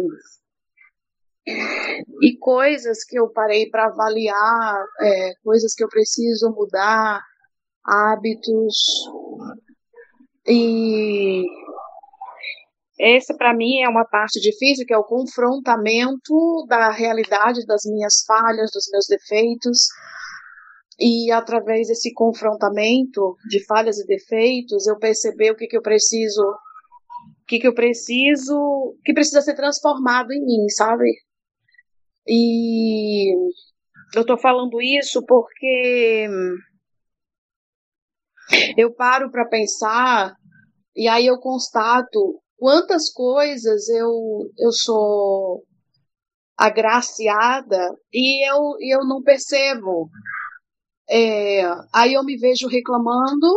[2.22, 7.22] e coisas que eu parei para avaliar, é, coisas que eu preciso mudar,
[7.84, 8.78] hábitos.
[10.48, 11.44] E
[12.98, 18.24] essa para mim é uma parte difícil que é o confrontamento da realidade das minhas
[18.26, 19.88] falhas, dos meus defeitos
[21.00, 26.42] e através desse confrontamento de falhas e defeitos, eu perceber o que, que eu preciso,
[26.42, 31.12] o que, que eu preciso, que precisa ser transformado em mim, sabe?
[32.28, 33.34] E
[34.16, 36.28] eu tô falando isso porque
[38.78, 40.36] eu paro para pensar
[40.96, 45.64] e aí eu constato quantas coisas eu, eu sou
[46.58, 50.10] agraciada e eu, eu não percebo.
[51.16, 53.48] É, aí eu me vejo reclamando,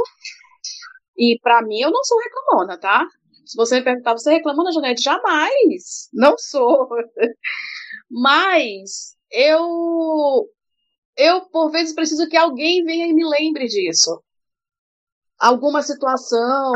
[1.16, 3.06] e para mim eu não sou reclamona, tá?
[3.46, 5.02] Se você me perguntar, você reclamou Janete?
[5.02, 6.10] Jamais!
[6.12, 6.86] Não sou.
[8.10, 10.46] Mas eu,
[11.16, 14.22] eu por vezes preciso que alguém venha e me lembre disso.
[15.38, 16.74] alguma situação.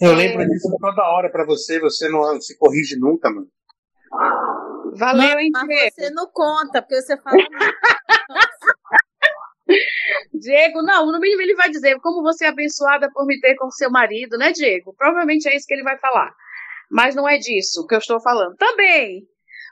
[0.00, 0.14] Eu é...
[0.14, 3.48] lembro disso toda hora para você, você não se corrige nunca, mano.
[4.94, 5.94] Valeu, hein, Diego?
[5.94, 7.38] Você não conta, porque você fala.
[10.32, 13.70] Diego, não, no mínimo ele vai dizer como você é abençoada por me ter com
[13.70, 14.94] seu marido, né, Diego?
[14.96, 16.32] Provavelmente é isso que ele vai falar.
[16.90, 18.56] Mas não é disso que eu estou falando.
[18.56, 19.26] Também.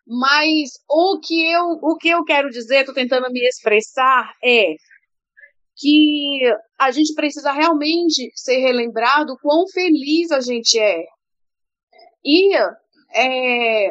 [0.06, 4.74] Mas o que eu, o que eu quero dizer, estou tentando me expressar, é
[5.76, 6.40] que
[6.78, 11.04] a gente precisa realmente ser relembrado quão feliz a gente é.
[12.24, 12.54] E
[13.14, 13.90] é,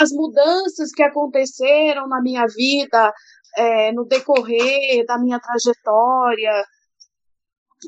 [0.00, 3.12] as mudanças que aconteceram na minha vida,
[3.56, 6.64] é, no decorrer da minha trajetória,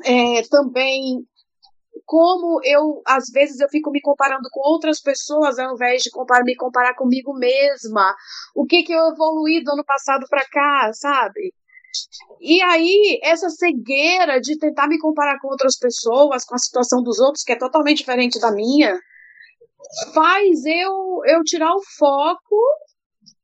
[0.03, 1.25] é, também
[2.05, 6.43] como eu, às vezes, eu fico me comparando com outras pessoas ao invés de comparar,
[6.43, 8.15] me comparar comigo mesma.
[8.55, 11.53] O que que eu evoluí do ano passado para cá, sabe?
[12.39, 17.19] E aí, essa cegueira de tentar me comparar com outras pessoas, com a situação dos
[17.19, 18.99] outros, que é totalmente diferente da minha,
[20.13, 22.55] faz eu, eu tirar o foco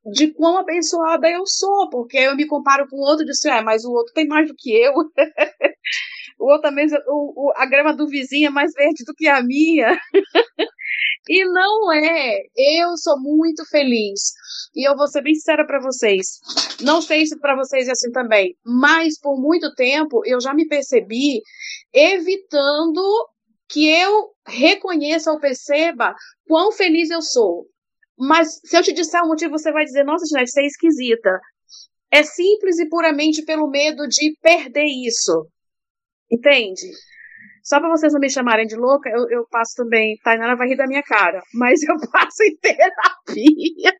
[0.06, 3.62] de quão abençoada eu sou, porque eu me comparo com o outro e disse, é,
[3.62, 4.94] mas o outro tem mais do que eu.
[6.40, 9.44] o outro também, o, o, a grama do vizinho é mais verde do que a
[9.44, 10.00] minha.
[11.30, 12.40] e não é.
[12.58, 14.34] Eu sou muito feliz.
[14.76, 16.40] E eu vou ser bem sincera para vocês.
[16.82, 20.68] Não sei se para vocês é assim também, mas por muito tempo eu já me
[20.68, 21.42] percebi
[21.94, 23.02] evitando
[23.70, 26.16] que eu reconheça ou perceba
[26.48, 27.68] quão feliz eu sou.
[28.22, 31.40] Mas se eu te disser o motivo, você vai dizer, nossa, Janete, você é esquisita.
[32.12, 35.48] É simples e puramente pelo medo de perder isso.
[36.32, 36.88] Entende?
[37.64, 40.20] Só para vocês não me chamarem de louca, eu, eu passo também.
[40.24, 44.00] Tainara vai rir da minha cara, mas eu passo em terapia.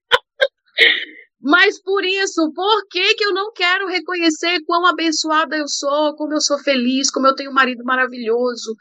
[1.42, 6.34] Mas por isso, por que, que eu não quero reconhecer quão abençoada eu sou, como
[6.34, 8.76] eu sou feliz, como eu tenho um marido maravilhoso,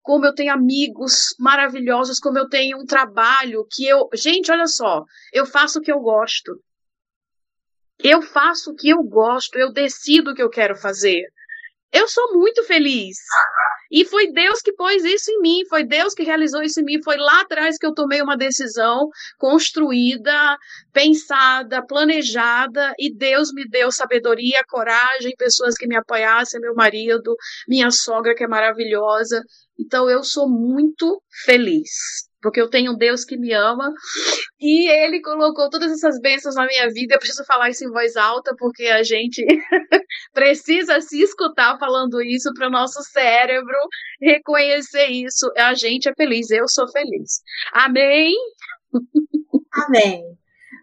[0.00, 4.08] como eu tenho amigos maravilhosos, como eu tenho um trabalho que eu.
[4.14, 5.02] Gente, olha só,
[5.32, 6.52] eu faço o que eu gosto.
[7.98, 11.22] Eu faço o que eu gosto, eu decido o que eu quero fazer.
[11.92, 13.16] Eu sou muito feliz.
[13.94, 17.00] E foi Deus que pôs isso em mim, foi Deus que realizou isso em mim.
[17.00, 20.56] Foi lá atrás que eu tomei uma decisão construída,
[20.92, 27.36] pensada, planejada, e Deus me deu sabedoria, coragem, pessoas que me apoiassem, meu marido,
[27.68, 29.40] minha sogra que é maravilhosa.
[29.78, 33.90] Então eu sou muito feliz porque eu tenho um Deus que me ama
[34.60, 37.14] e ele colocou todas essas bênçãos na minha vida.
[37.14, 39.42] Eu preciso falar isso em voz alta porque a gente
[40.34, 43.78] precisa se escutar falando isso para o nosso cérebro
[44.20, 45.50] reconhecer isso.
[45.56, 47.40] A gente é feliz, eu sou feliz.
[47.72, 48.34] Amém?
[49.72, 50.22] Amém.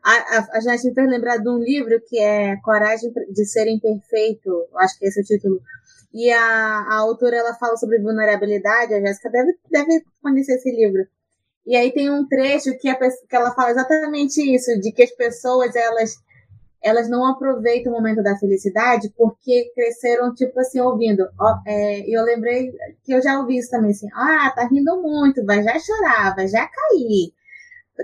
[0.03, 4.97] A, a, a gente lembrar de um livro que é Coragem de Ser Imperfeito, acho
[4.97, 5.61] que esse é o título.
[6.11, 11.07] E a, a autora ela fala sobre vulnerabilidade, a Jéssica deve, deve conhecer esse livro
[11.65, 15.11] e aí tem um trecho que, a, que ela fala exatamente isso, de que as
[15.11, 16.15] pessoas, elas,
[16.83, 21.27] elas não aproveitam o momento da felicidade porque cresceram, tipo assim, ouvindo.
[21.67, 22.71] É, e é, eu lembrei
[23.03, 26.47] que eu já ouvi isso também, assim, ah, tá rindo muito, vai já chorar, vai
[26.47, 27.33] já cair.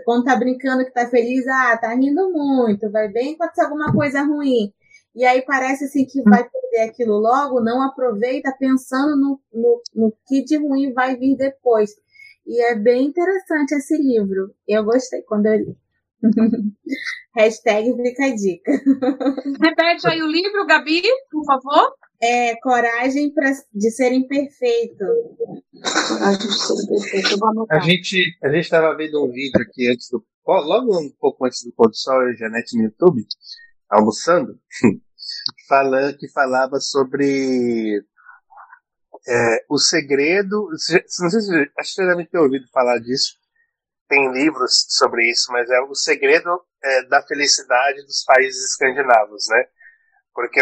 [0.05, 4.21] Quando tá brincando que tá feliz, ah, tá rindo muito, vai bem acontecer alguma coisa
[4.21, 4.71] ruim.
[5.15, 10.13] E aí parece assim que vai perder aquilo logo, não aproveita pensando no, no, no
[10.27, 11.89] que de ruim vai vir depois.
[12.47, 14.53] E é bem interessante esse livro.
[14.65, 15.77] Eu gostei quando eu li.
[17.35, 18.71] Hashtag fica a dica.
[19.61, 21.93] Repete aí o livro, Gabi, por favor.
[22.19, 25.05] É Coragem pra, de ser imperfeito.
[26.07, 27.45] Coragem de ser imperfeito.
[27.69, 30.23] A gente a estava vendo um vídeo aqui antes do.
[30.47, 33.21] Logo um pouco antes do pôr do sol, a Janete no YouTube,
[33.89, 34.57] almoçando,
[35.67, 38.01] falando que falava sobre
[39.27, 40.69] é, o segredo.
[40.69, 40.77] Não
[41.29, 43.35] sei se acho que você deve ter ouvido falar disso.
[44.07, 49.65] Tem livros sobre isso, mas é o segredo é, da felicidade dos países escandinavos, né?
[50.33, 50.61] Porque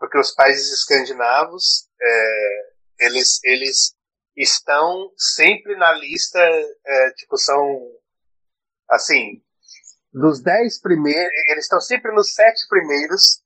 [0.00, 3.94] porque os países escandinavos é, eles eles
[4.36, 7.80] estão sempre na lista, é, tipo são
[8.88, 9.42] assim
[10.12, 13.42] dos dez primeiros, eles estão sempre nos sete primeiros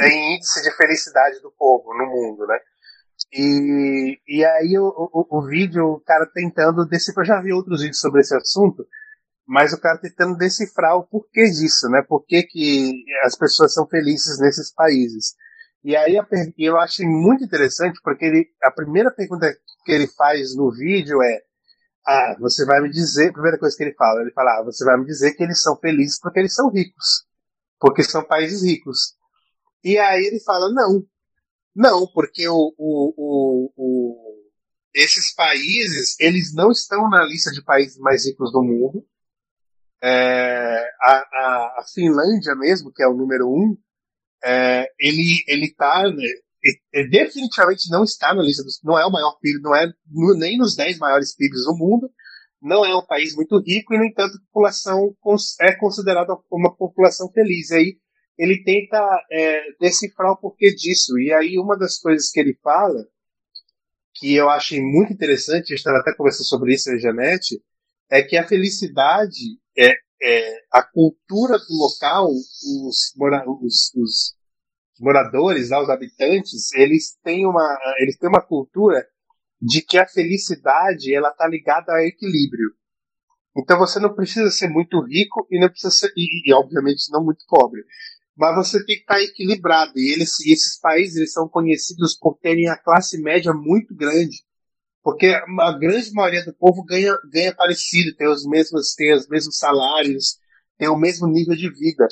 [0.00, 2.60] em índice de felicidade do povo no mundo, né?
[3.32, 7.80] E, e aí o, o, o, vídeo, o cara tentando decifrar, eu já vi outros
[7.80, 8.86] vídeos sobre esse assunto,
[9.46, 12.02] mas o cara tentando decifrar o porquê disso, né?
[12.02, 15.34] Por que, que as pessoas são felizes nesses países.
[15.84, 16.18] E aí
[16.58, 19.54] eu achei muito interessante, porque ele, a primeira pergunta
[19.84, 21.46] que ele faz no vídeo é
[22.06, 24.84] ah, você vai me dizer, a primeira coisa que ele fala, ele fala, ah, você
[24.84, 27.26] vai me dizer que eles são felizes porque eles são ricos,
[27.80, 29.16] porque são países ricos.
[29.82, 31.04] E aí ele fala, não,
[31.76, 34.50] não, porque o, o, o,
[34.94, 39.06] esses países, eles não estão na lista de países mais ricos do mundo.
[40.02, 43.76] É, a, a, a, Finlândia mesmo, que é o número um,
[44.42, 46.26] é, ele ele está né,
[47.10, 49.92] definitivamente não está na lista dos, não é o maior PIB, não é
[50.38, 52.10] nem nos 10 maiores PIBs do mundo,
[52.60, 55.14] não é um país muito rico e no entanto a população
[55.60, 57.70] é considerada uma população feliz.
[57.70, 57.98] E aí
[58.38, 58.98] ele tenta
[59.30, 61.18] é, decifrar o porquê disso.
[61.18, 63.06] E aí uma das coisas que ele fala
[64.14, 67.62] que eu achei muito interessante, eu estava até conversando sobre isso a Janete,
[68.10, 74.34] é que a felicidade é, é a cultura do local, os, mora, os, os
[74.98, 79.06] moradores, lá, os habitantes, eles têm uma, eles têm uma cultura
[79.60, 82.72] de que a felicidade ela está ligada a equilíbrio.
[83.56, 87.24] Então você não precisa ser muito rico e não precisa ser, e, e obviamente não
[87.24, 87.82] muito pobre
[88.36, 89.98] mas você tem que estar equilibrado.
[89.98, 94.44] E eles, esses países eles são conhecidos por terem a classe média muito grande,
[95.02, 99.56] porque a grande maioria do povo ganha, ganha parecido, tem os mesmos, tem os mesmos
[99.56, 100.38] salários,
[100.76, 102.06] tem o mesmo nível de vida.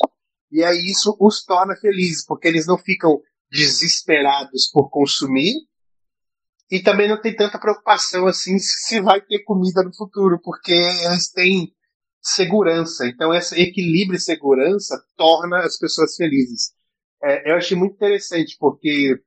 [0.50, 3.20] E aí isso os torna felizes, porque eles não ficam
[3.50, 5.52] desesperados por consumir
[6.70, 11.30] e também não tem tanta preocupação assim se vai ter comida no futuro, porque eles
[11.30, 11.74] têm
[12.24, 13.06] segurança.
[13.06, 16.72] Então, esse equilíbrio e segurança torna as pessoas felizes.
[17.22, 19.20] É, eu achei muito interessante, porque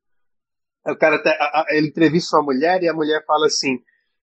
[0.85, 3.79] o cara tá, a, a, ele entrevista uma mulher e a mulher fala assim: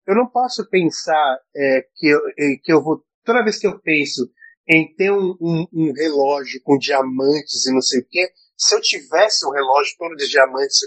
[0.07, 3.05] Eu não posso pensar é, que, eu, é, que eu vou.
[3.25, 4.31] Toda vez que eu penso
[4.69, 8.81] em ter um, um, um, relógio com diamantes e não sei o quê, se eu
[8.81, 10.79] tivesse um relógio todo de diamantes,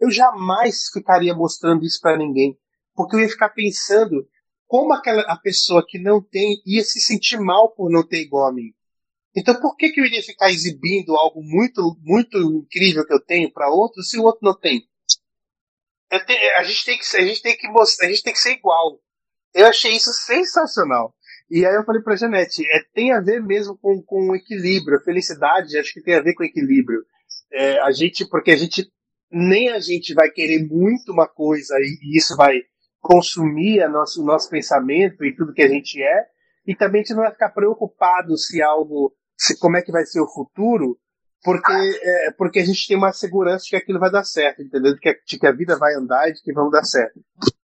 [0.00, 2.58] eu jamais ficaria mostrando isso para ninguém.
[2.94, 4.26] Porque eu ia ficar pensando
[4.70, 8.46] como aquela a pessoa que não tem ia se sentir mal por não ter igual
[8.46, 8.72] a mim.
[9.36, 13.52] Então por que, que eu iria ficar exibindo algo muito muito incrível que eu tenho
[13.52, 14.88] para outro se o outro não tem?
[16.24, 18.52] Tenho, a gente tem que a gente tem que mostrar, a gente tem que ser
[18.52, 19.00] igual.
[19.52, 21.12] Eu achei isso sensacional.
[21.50, 25.02] E aí eu falei para Janete, é, tem a ver mesmo com, com equilíbrio, a
[25.02, 27.04] felicidade acho que tem a ver com equilíbrio.
[27.52, 28.88] É, a gente, porque a gente
[29.32, 32.56] nem a gente vai querer muito uma coisa e, e isso vai
[33.00, 36.26] consumir nosso, o nosso pensamento e tudo que a gente é,
[36.66, 40.04] e também a gente não vai ficar preocupado se algo, se como é que vai
[40.04, 40.98] ser o futuro,
[41.42, 44.94] porque, é, porque a gente tem uma segurança de que aquilo vai dar certo, entendeu?
[44.94, 47.18] De que, de que a vida vai andar e de que vão dar certo.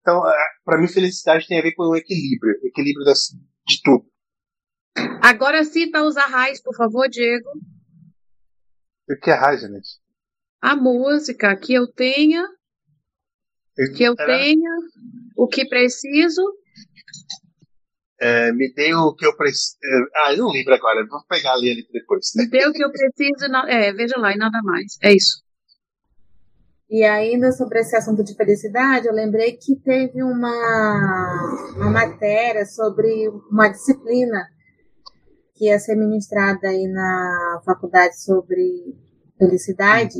[0.00, 0.22] Então,
[0.64, 3.28] para mim, felicidade tem a ver com o equilíbrio, equilíbrio das,
[3.66, 4.04] de tudo.
[5.22, 7.48] Agora cita os arrais, por favor, Diego.
[9.08, 10.00] O que é arrais, gente?
[10.60, 12.46] A música que eu tenha
[13.96, 14.70] que eu tenha
[15.36, 16.42] o que preciso.
[18.20, 19.78] É, me dê o que eu preciso.
[19.82, 22.32] É, ah, eu não lembro agora, vou pegar ali, ali depois.
[22.36, 24.98] Me dê o que eu preciso, é, veja lá, e nada mais.
[25.02, 25.42] É isso.
[26.90, 33.28] E ainda sobre esse assunto de felicidade, eu lembrei que teve uma, uma matéria sobre
[33.48, 34.44] uma disciplina
[35.54, 38.96] que ia ser ministrada aí na faculdade sobre
[39.38, 40.18] felicidade,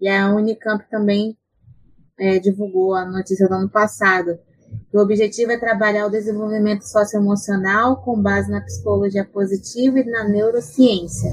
[0.00, 1.38] e a Unicamp também
[2.22, 4.38] é, divulgou a notícia do ano passado.
[4.94, 11.32] O objetivo é trabalhar o desenvolvimento socioemocional com base na psicologia positiva e na neurociência,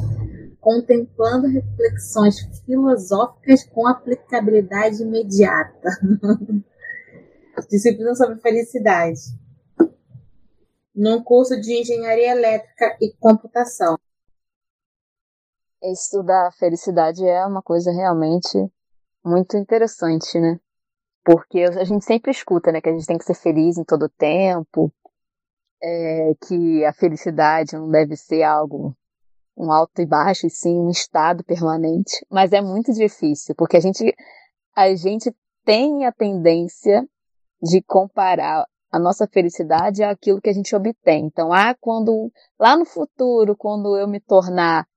[0.60, 5.90] contemplando reflexões filosóficas com aplicabilidade imediata.
[7.70, 9.20] Disciplina sobre felicidade.
[10.96, 13.96] Num curso de engenharia elétrica e computação.
[15.84, 18.58] Estudar felicidade é uma coisa realmente
[19.24, 20.60] muito interessante, né?
[21.32, 24.06] Porque a gente sempre escuta, né, que a gente tem que ser feliz em todo
[24.06, 24.92] o tempo,
[25.80, 28.98] é, que a felicidade não deve ser algo
[29.56, 32.26] um alto e baixo, e sim um estado permanente.
[32.32, 34.12] Mas é muito difícil, porque a gente,
[34.76, 35.32] a gente
[35.64, 37.08] tem a tendência
[37.62, 41.28] de comparar a nossa felicidade àquilo que a gente obtém.
[41.28, 44.88] Então, ah, quando lá no futuro, quando eu me tornar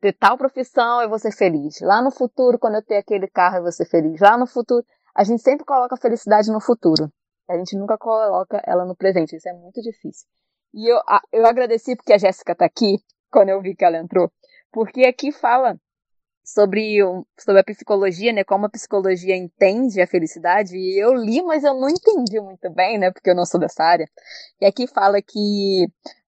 [0.00, 1.80] ter tal profissão, eu vou ser feliz.
[1.80, 4.20] Lá no futuro, quando eu ter aquele carro, eu vou ser feliz.
[4.20, 4.84] Lá no futuro,
[5.16, 7.10] a gente sempre coloca a felicidade no futuro.
[7.48, 9.34] A gente nunca coloca ela no presente.
[9.34, 10.28] Isso é muito difícil.
[10.74, 11.00] E eu,
[11.32, 12.98] eu agradeci porque a Jéssica está aqui,
[13.30, 14.30] quando eu vi que ela entrou,
[14.70, 15.80] porque aqui fala
[16.44, 16.98] sobre,
[17.38, 18.44] sobre a psicologia, né?
[18.44, 20.76] Como a psicologia entende a felicidade.
[20.76, 23.10] E eu li, mas eu não entendi muito bem, né?
[23.10, 24.06] Porque eu não sou dessa área.
[24.60, 25.86] E aqui fala que,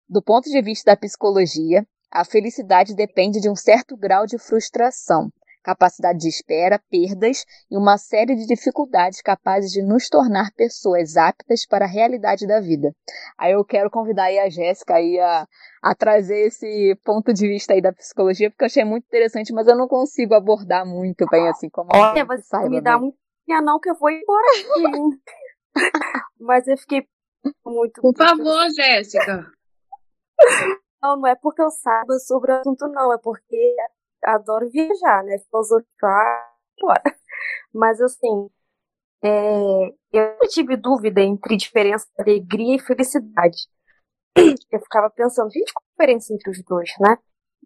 [0.08, 5.30] do ponto de vista da psicologia, a felicidade depende de um certo grau de frustração
[5.68, 11.66] capacidade de espera, perdas e uma série de dificuldades capazes de nos tornar pessoas aptas
[11.66, 12.94] para a realidade da vida.
[13.36, 15.46] Aí eu quero convidar aí a Jéssica aí a,
[15.82, 19.68] a trazer esse ponto de vista aí da psicologia, porque eu achei muito interessante, mas
[19.68, 23.12] eu não consigo abordar muito bem assim como Olha, você saiba, me dá um
[23.62, 25.20] não que eu vou embora aqui.
[26.38, 27.06] Mas eu fiquei
[27.64, 28.02] muito.
[28.02, 29.46] Por favor, Jéssica.
[31.02, 33.12] Não, não é porque eu saiba sobre o assunto, não.
[33.12, 33.74] É porque
[34.24, 35.38] adoro viajar, né?
[35.50, 37.02] Filosofar, bora.
[37.72, 38.48] Mas assim,
[39.22, 43.68] é, eu tive dúvida entre diferença de alegria e felicidade.
[44.70, 47.16] Eu ficava pensando, gente, qual a diferença entre os dois, né?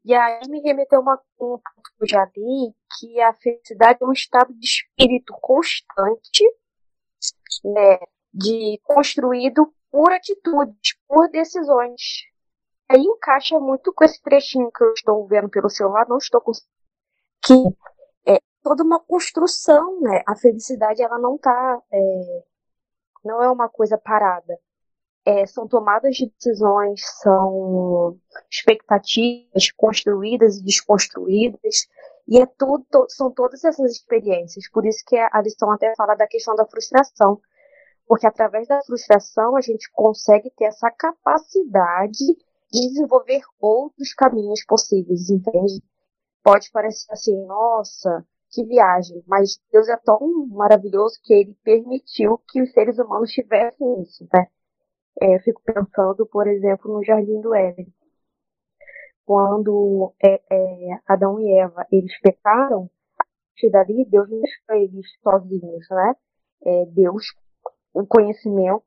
[0.04, 1.62] E aí me remeteu uma, um ponto
[1.98, 6.44] que eu já li, que a felicidade é um estado de espírito constante,
[7.64, 7.98] né?
[8.32, 12.00] De construído por atitudes, por decisões.
[12.92, 16.52] Aí encaixa muito com esse trechinho que eu estou vendo pelo celular, não estou com
[17.42, 17.54] que
[18.26, 20.22] é toda uma construção, né?
[20.26, 22.42] A felicidade ela não tá, é,
[23.24, 24.58] não é uma coisa parada.
[25.24, 28.18] É, são tomadas de decisões, são
[28.50, 31.88] expectativas construídas e desconstruídas,
[32.28, 34.68] e é tudo, são todas essas experiências.
[34.70, 37.40] Por isso que a lição até fala da questão da frustração,
[38.06, 42.36] porque através da frustração a gente consegue ter essa capacidade
[42.72, 45.82] de desenvolver outros caminhos possíveis, entende?
[46.42, 52.62] Pode parecer assim, nossa, que viagem, mas Deus é tão maravilhoso que ele permitiu que
[52.62, 54.46] os seres humanos tivessem isso, né?
[55.20, 57.92] É, eu fico pensando, por exemplo, no Jardim do Éden.
[59.24, 65.06] Quando é, é, Adão e Eva, eles pecaram, a partir dali, Deus não deixou eles
[65.22, 66.14] sozinhos, né?
[66.64, 67.26] É, Deus
[67.94, 68.82] o conhecimento,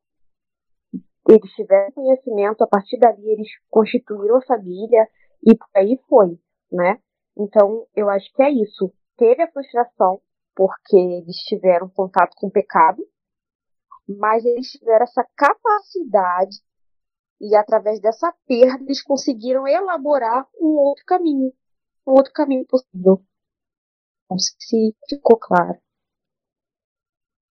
[1.27, 5.07] eles tiveram conhecimento, a partir dali eles constituíram família
[5.43, 6.39] e por aí foi,
[6.71, 6.99] né?
[7.37, 8.93] Então, eu acho que é isso.
[9.17, 10.21] Teve a frustração,
[10.55, 13.05] porque eles tiveram contato com o pecado,
[14.07, 16.57] mas eles tiveram essa capacidade
[17.41, 21.51] e através dessa perda eles conseguiram elaborar um outro caminho,
[22.07, 23.21] um outro caminho possível.
[24.29, 25.84] Não sei se ficou claro.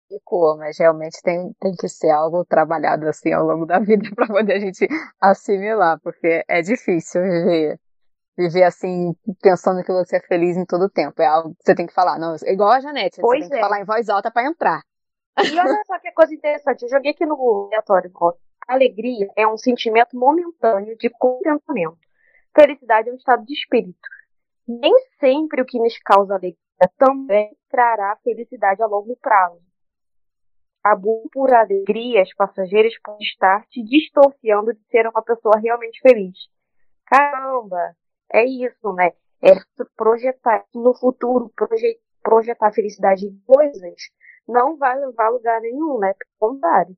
[0.09, 4.27] Ficou, mas realmente tem, tem que ser algo trabalhado assim ao longo da vida para
[4.27, 4.89] poder a gente
[5.21, 7.79] assimilar, porque é difícil viver,
[8.37, 11.21] viver assim, pensando que você é feliz em todo tempo.
[11.21, 12.19] É algo que você tem que falar.
[12.19, 13.61] Não, igual a Janete, pois você tem é.
[13.61, 14.81] que falar em voz alta para entrar.
[15.45, 18.11] E olha só que coisa interessante, eu joguei aqui no aleatório.
[18.67, 21.99] Alegria é um sentimento momentâneo de contentamento.
[22.59, 23.99] Felicidade é um estado de espírito.
[24.67, 26.57] Nem sempre o que nos causa alegria
[26.97, 29.68] também trará felicidade a longo prazo
[30.93, 30.97] a
[31.33, 36.37] por alegrias passageiras pode estar te distorcendo de ser uma pessoa realmente feliz.
[37.07, 37.95] Caramba,
[38.33, 39.13] é isso, né?
[39.43, 39.55] É
[39.97, 43.95] projetar no futuro, proje projetar felicidade em coisas,
[44.47, 46.13] não vai levar a lugar nenhum, né?
[46.13, 46.97] Pelo contrário.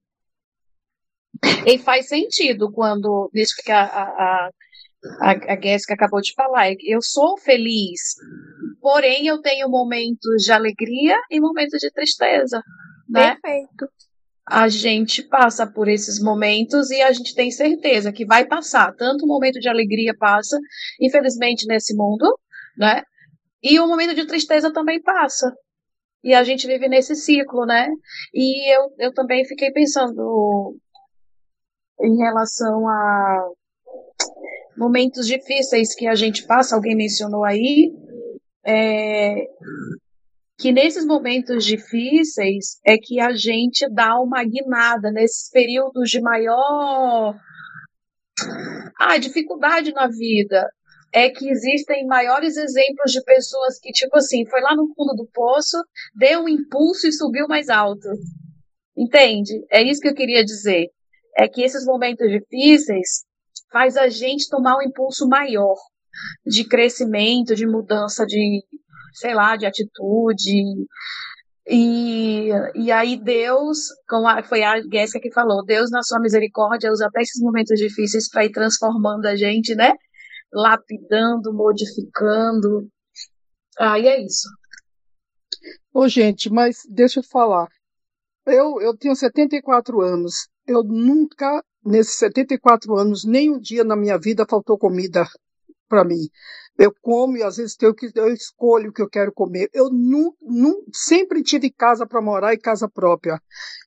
[1.67, 4.51] E faz sentido quando isso que a, a,
[5.21, 6.73] a, a acabou de falar.
[6.81, 8.17] Eu sou feliz,
[8.81, 12.63] porém eu tenho momentos de alegria e momentos de tristeza
[13.11, 13.37] né?
[13.37, 13.89] Perfeito.
[14.47, 18.93] A gente passa por esses momentos e a gente tem certeza que vai passar.
[18.97, 20.59] Tanto o momento de alegria passa,
[21.01, 22.27] infelizmente, nesse mundo,
[22.77, 23.03] né?
[23.63, 25.55] E o momento de tristeza também passa.
[26.23, 27.89] E a gente vive nesse ciclo, né?
[28.35, 30.77] E eu, eu também fiquei pensando
[32.01, 33.51] em relação a
[34.77, 37.93] momentos difíceis que a gente passa, alguém mencionou aí,
[38.65, 39.47] é,
[40.61, 47.35] que nesses momentos difíceis é que a gente dá uma guinada, nesses períodos de maior
[48.99, 50.69] ah, dificuldade na vida,
[51.13, 55.27] é que existem maiores exemplos de pessoas que, tipo assim, foi lá no fundo do
[55.33, 55.79] poço,
[56.15, 58.09] deu um impulso e subiu mais alto.
[58.95, 59.65] Entende?
[59.71, 60.89] É isso que eu queria dizer.
[61.39, 63.25] É que esses momentos difíceis
[63.73, 65.77] faz a gente tomar um impulso maior
[66.45, 68.63] de crescimento, de mudança de,
[69.15, 70.87] sei lá, de atitude.
[71.69, 77.07] E, e aí Deus, como foi a Jéssica que falou, Deus na sua misericórdia usa
[77.07, 79.93] até esses momentos difíceis para ir transformando a gente, né?
[80.53, 82.89] Lapidando, modificando.
[83.79, 84.49] Aí é isso.
[85.93, 87.69] Ô, gente, mas deixa eu falar.
[88.47, 90.49] Eu, eu tenho 74 anos.
[90.67, 95.27] Eu nunca, nesses 74 anos, nem um dia na minha vida faltou comida
[95.89, 96.29] para mim.
[96.81, 99.69] Eu como e às vezes eu, eu escolho o que eu quero comer.
[99.71, 103.39] Eu não, não sempre tive casa para morar e casa própria.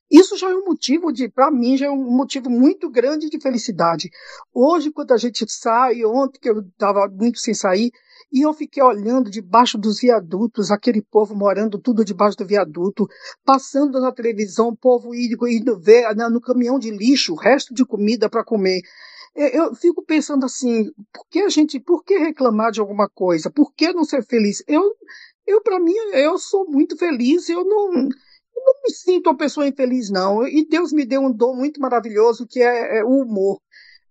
[0.08, 3.40] Isso já é um motivo de, para mim, já é um motivo muito grande de
[3.40, 4.10] felicidade.
[4.54, 7.90] Hoje, quando a gente sai, ontem que eu estava muito sem sair,
[8.32, 13.08] e eu fiquei olhando debaixo dos viadutos, aquele povo morando tudo debaixo do viaduto,
[13.44, 17.84] passando na televisão, o povo indo, indo ver no caminhão de lixo o resto de
[17.84, 18.82] comida para comer.
[19.36, 23.50] É, eu fico pensando assim, por que a gente, por que reclamar de alguma coisa?
[23.50, 24.62] Por que não ser feliz?
[24.66, 24.82] Eu,
[25.46, 27.92] eu para mim, eu sou muito feliz, eu não,
[28.56, 30.46] Eu não me sinto uma pessoa infeliz, não.
[30.46, 33.60] E Deus me deu um dom muito maravilhoso que é, é o humor.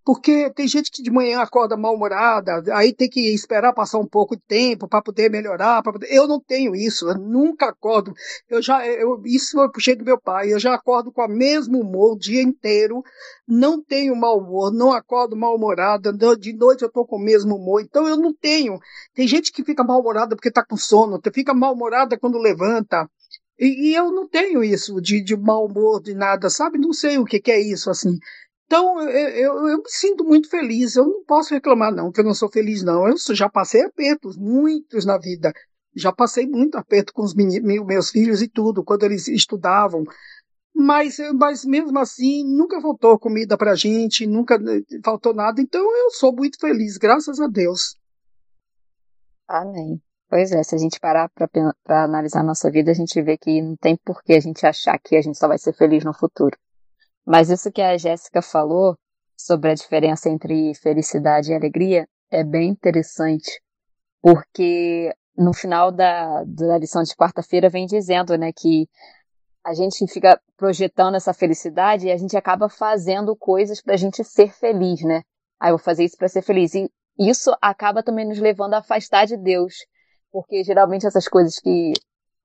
[0.05, 4.35] Porque tem gente que de manhã acorda mal-humorada, aí tem que esperar passar um pouco
[4.35, 5.81] de tempo para poder melhorar.
[5.81, 6.07] Poder...
[6.11, 8.13] Eu não tenho isso, eu nunca acordo.
[8.49, 11.79] Eu já, eu, isso eu puxei do meu pai, eu já acordo com o mesmo
[11.79, 13.01] humor o dia inteiro,
[13.47, 17.81] não tenho mau humor, não acordo mal-humorada, de noite eu estou com o mesmo humor,
[17.81, 18.79] então eu não tenho.
[19.13, 23.07] Tem gente que fica mal-humorada porque está com sono, fica mal-humorada quando levanta.
[23.59, 26.79] E, e, eu não tenho isso de, de mau humor, de nada, sabe?
[26.79, 28.17] Não sei o que, que é isso, assim.
[28.65, 30.95] Então, eu, eu, eu, me sinto muito feliz.
[30.95, 33.07] Eu não posso reclamar, não, que eu não sou feliz, não.
[33.07, 35.53] Eu já passei apertos, muitos na vida.
[35.95, 40.03] Já passei muito aperto com os meninos, meus filhos e tudo, quando eles estudavam.
[40.75, 45.61] Mas, mas mesmo assim, nunca faltou comida pra gente, nunca eh, faltou nada.
[45.61, 47.95] Então, eu sou muito feliz, graças a Deus.
[49.47, 50.01] Amém.
[50.27, 53.61] Pois é, se a gente parar para analisar a nossa vida, a gente vê que
[53.61, 56.11] não tem por que a gente achar que a gente só vai ser feliz no
[56.11, 56.57] futuro.
[57.25, 58.95] Mas isso que a Jéssica falou
[59.37, 63.61] sobre a diferença entre felicidade e alegria é bem interessante,
[64.21, 68.87] porque no final da, da lição de quarta-feira vem dizendo, né, que
[69.65, 74.23] a gente fica projetando essa felicidade e a gente acaba fazendo coisas para a gente
[74.23, 75.23] ser feliz, né?
[75.59, 76.73] Ah, eu vou fazer isso para ser feliz.
[76.75, 79.73] E isso acaba também nos levando a afastar de Deus,
[80.31, 81.93] porque geralmente essas coisas que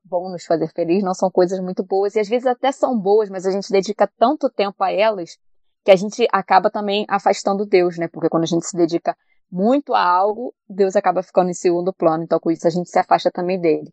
[0.08, 3.28] vão nos fazer feliz, não são coisas muito boas, e às vezes até são boas,
[3.28, 5.38] mas a gente dedica tanto tempo a elas
[5.84, 8.08] que a gente acaba também afastando Deus, né?
[8.08, 9.16] Porque quando a gente se dedica
[9.50, 12.98] muito a algo, Deus acaba ficando em segundo plano, então com isso a gente se
[12.98, 13.92] afasta também dele.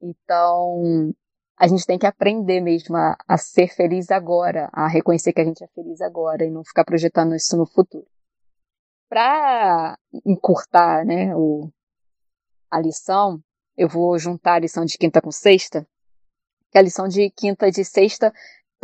[0.00, 1.12] Então,
[1.58, 5.44] a gente tem que aprender mesmo a, a ser feliz agora, a reconhecer que a
[5.44, 8.06] gente é feliz agora e não ficar projetando isso no futuro.
[9.08, 11.68] Para encurtar, né, o,
[12.70, 13.42] a lição,
[13.80, 15.86] eu vou juntar a lição de quinta com sexta,
[16.70, 18.30] que a lição de quinta e de sexta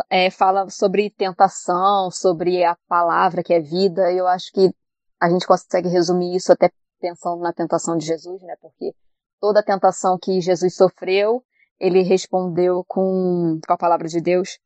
[0.08, 4.10] é, fala sobre tentação, sobre a palavra que é vida.
[4.10, 4.74] Eu acho que
[5.20, 8.56] a gente consegue resumir isso até pensando na tentação de Jesus, né?
[8.58, 8.94] Porque
[9.38, 11.44] toda a tentação que Jesus sofreu,
[11.78, 14.58] ele respondeu com, com a palavra de Deus.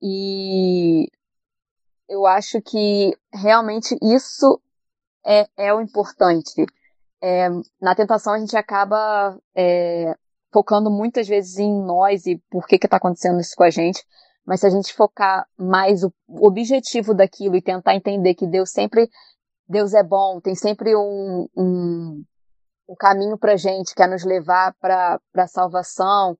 [0.00, 1.10] E
[2.08, 4.58] eu acho que realmente isso
[5.26, 6.64] é, é o importante
[7.22, 7.48] é,
[7.80, 10.12] na tentação a gente acaba é,
[10.52, 14.04] focando muitas vezes em nós e por que está acontecendo isso com a gente.
[14.44, 19.08] Mas se a gente focar mais o objetivo daquilo e tentar entender que Deus sempre,
[19.68, 22.24] Deus é bom, tem sempre um, um,
[22.88, 26.36] um caminho para gente, que é nos levar para a salvação,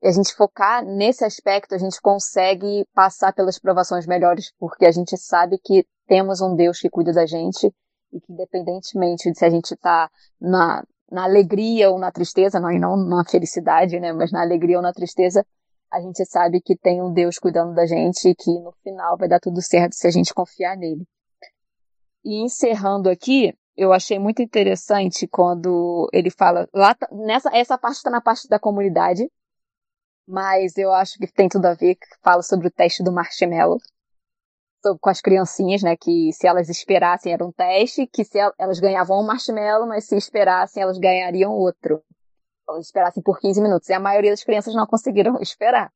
[0.00, 4.92] e a gente focar nesse aspecto, a gente consegue passar pelas provações melhores, porque a
[4.92, 7.74] gente sabe que temos um Deus que cuida da gente
[8.12, 12.70] e que independentemente de se a gente está na, na alegria ou na tristeza, não,
[12.70, 15.44] e não na felicidade, né, mas na alegria ou na tristeza,
[15.90, 19.28] a gente sabe que tem um Deus cuidando da gente e que no final vai
[19.28, 21.04] dar tudo certo se a gente confiar nele.
[22.24, 28.10] E encerrando aqui, eu achei muito interessante quando ele fala lá nessa essa parte está
[28.10, 29.28] na parte da comunidade,
[30.28, 33.78] mas eu acho que tem tudo a ver que fala sobre o teste do marshmallow
[35.00, 35.96] com as criancinhas, né?
[35.96, 40.16] Que se elas esperassem era um teste, que se elas ganhavam um marshmallow, mas se
[40.16, 42.02] esperassem elas ganhariam outro.
[42.68, 43.88] Elas esperassem por 15 minutos.
[43.88, 45.92] E a maioria das crianças não conseguiram esperar.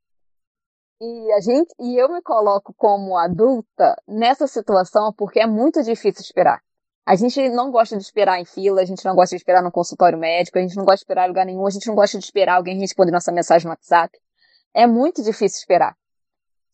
[1.00, 6.22] E a gente, e eu me coloco como adulta nessa situação porque é muito difícil
[6.22, 6.62] esperar.
[7.06, 9.70] A gente não gosta de esperar em fila, a gente não gosta de esperar no
[9.70, 12.18] consultório médico, a gente não gosta de esperar em lugar nenhum, a gente não gosta
[12.18, 14.18] de esperar alguém responder nossa mensagem no WhatsApp.
[14.72, 15.94] É muito difícil esperar.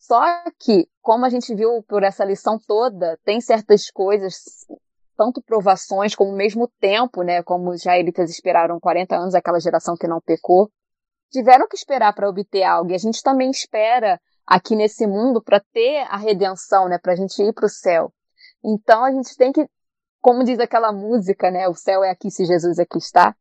[0.01, 0.19] Só
[0.59, 4.65] que, como a gente viu por essa lição toda, tem certas coisas,
[5.15, 7.43] tanto provações como mesmo tempo, né?
[7.43, 10.71] Como os israelitas esperaram 40 anos, aquela geração que não pecou,
[11.29, 12.89] tiveram que esperar para obter algo.
[12.89, 16.97] E a gente também espera aqui nesse mundo para ter a redenção, né?
[16.97, 18.11] Para a gente ir para o céu.
[18.65, 19.67] Então a gente tem que,
[20.19, 21.67] como diz aquela música, né?
[21.69, 23.35] O céu é aqui se Jesus aqui está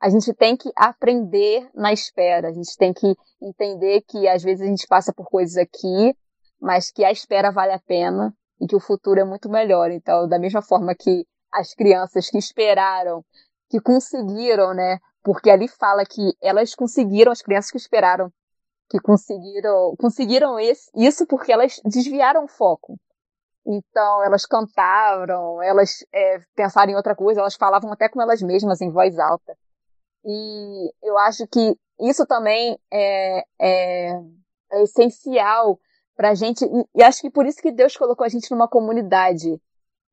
[0.00, 4.62] a gente tem que aprender na espera, a gente tem que entender que às vezes
[4.66, 6.16] a gente passa por coisas aqui,
[6.58, 9.90] mas que a espera vale a pena e que o futuro é muito melhor.
[9.90, 13.22] Então, da mesma forma que as crianças que esperaram,
[13.68, 14.98] que conseguiram, né?
[15.22, 18.32] Porque ali fala que elas conseguiram, as crianças que esperaram,
[18.88, 22.98] que conseguiram, conseguiram esse, isso porque elas desviaram o foco.
[23.66, 28.80] Então, elas cantaram, elas é, pensaram em outra coisa, elas falavam até com elas mesmas
[28.80, 29.54] em voz alta.
[30.24, 34.10] E eu acho que isso também é, é,
[34.72, 35.78] é essencial
[36.16, 39.58] para a gente, e acho que por isso que Deus colocou a gente numa comunidade,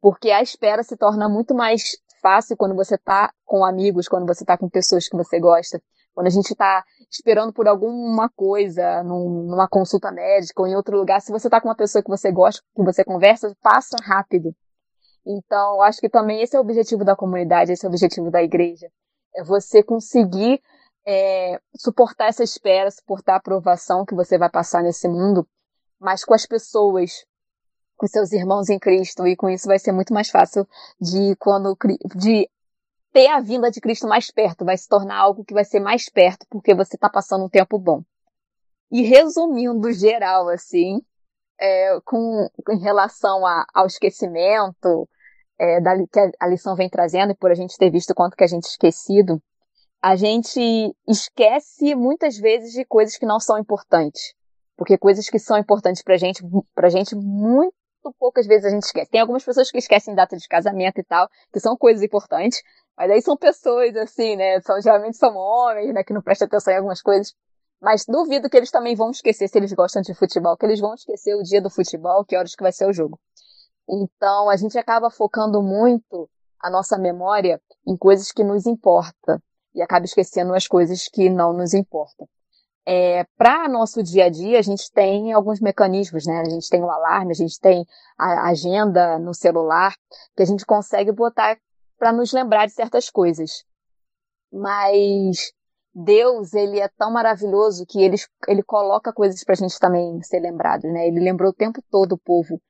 [0.02, 4.44] porque a espera se torna muito mais fácil quando você está com amigos, quando você
[4.44, 5.82] está com pessoas que você gosta,
[6.14, 10.98] quando a gente está esperando por alguma coisa, num, numa consulta médica ou em outro
[10.98, 14.56] lugar, se você está com uma pessoa que você gosta, que você conversa, passa rápido.
[15.26, 18.42] Então, acho que também esse é o objetivo da comunidade, esse é o objetivo da
[18.42, 18.88] igreja.
[19.38, 20.62] É você conseguir
[21.06, 25.48] é, suportar essa espera, suportar a aprovação que você vai passar nesse mundo,
[25.98, 27.26] mas com as pessoas,
[27.96, 30.68] com seus irmãos em Cristo, e com isso vai ser muito mais fácil
[31.00, 31.78] de quando
[32.16, 32.50] de
[33.14, 36.10] ter a vinda de Cristo mais perto, vai se tornar algo que vai ser mais
[36.10, 38.04] perto, porque você está passando um tempo bom.
[38.92, 41.02] E resumindo geral, assim,
[41.60, 45.08] é, com em relação a, ao esquecimento,
[45.60, 48.44] é, da, que a lição vem trazendo, e por a gente ter visto quanto que
[48.44, 49.42] a gente esquecido,
[50.02, 54.34] a gente esquece muitas vezes de coisas que não são importantes.
[54.76, 56.44] Porque coisas que são importantes pra gente,
[56.76, 57.74] pra gente, muito
[58.20, 59.10] poucas vezes a gente esquece.
[59.10, 62.62] Tem algumas pessoas que esquecem data de casamento e tal, que são coisas importantes,
[62.96, 64.62] mas aí são pessoas, assim, né?
[64.62, 66.04] São, geralmente são homens, né?
[66.04, 67.34] Que não prestam atenção em algumas coisas.
[67.82, 70.94] Mas duvido que eles também vão esquecer, se eles gostam de futebol, que eles vão
[70.94, 73.20] esquecer o dia do futebol, que horas que vai ser o jogo.
[73.90, 76.30] Então, a gente acaba focando muito
[76.60, 79.42] a nossa memória em coisas que nos importam
[79.74, 82.28] e acaba esquecendo as coisas que não nos importam.
[82.86, 86.40] É, para nosso dia a dia, a gente tem alguns mecanismos, né?
[86.40, 87.86] A gente tem o alarme, a gente tem
[88.18, 89.94] a agenda no celular,
[90.36, 91.58] que a gente consegue botar
[92.00, 93.66] para nos lembrar de certas coisas.
[94.52, 95.52] Mas
[95.94, 98.16] Deus, ele é tão maravilhoso que ele,
[98.48, 101.08] ele coloca coisas para a gente também ser lembrado, né?
[101.08, 102.62] Ele lembrou o tempo todo o povo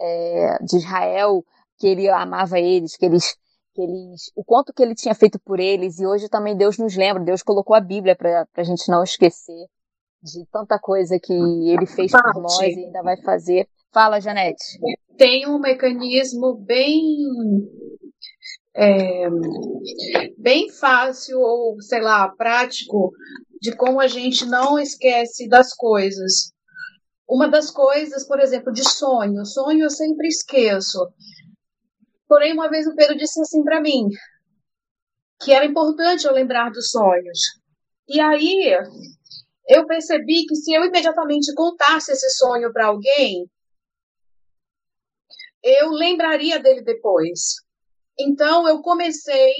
[0.00, 1.44] é, de Israel
[1.78, 3.36] que ele amava eles, que eles
[3.74, 6.96] que eles, o quanto que ele tinha feito por eles, e hoje também Deus nos
[6.96, 9.66] lembra, Deus colocou a Bíblia para a gente não esquecer
[10.20, 13.68] de tanta coisa que ele fez por nós e ainda vai fazer.
[13.92, 14.80] Fala, Janete.
[15.16, 16.98] Tem um mecanismo bem
[18.74, 19.28] é,
[20.36, 23.12] bem fácil ou sei lá prático
[23.60, 26.52] de como a gente não esquece das coisas.
[27.28, 29.44] Uma das coisas, por exemplo, de sonho.
[29.44, 30.98] Sonho eu sempre esqueço.
[32.26, 34.08] Porém, uma vez o Pedro disse assim para mim,
[35.40, 37.38] que era importante eu lembrar dos sonhos.
[38.08, 38.74] E aí
[39.68, 43.46] eu percebi que se eu imediatamente contasse esse sonho para alguém,
[45.62, 47.56] eu lembraria dele depois.
[48.18, 49.52] Então eu comecei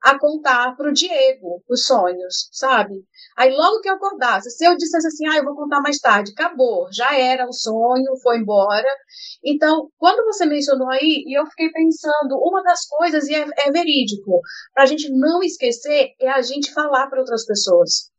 [0.00, 3.04] a contar para o Diego os sonhos, sabe?
[3.38, 6.32] Aí logo que eu acordasse, se eu dissesse assim, ah, eu vou contar mais tarde,
[6.32, 8.88] acabou, já era o sonho, foi embora.
[9.44, 13.70] Então, quando você mencionou aí, e eu fiquei pensando, uma das coisas, e é, é
[13.70, 14.40] verídico,
[14.74, 18.10] para a gente não esquecer, é a gente falar para outras pessoas.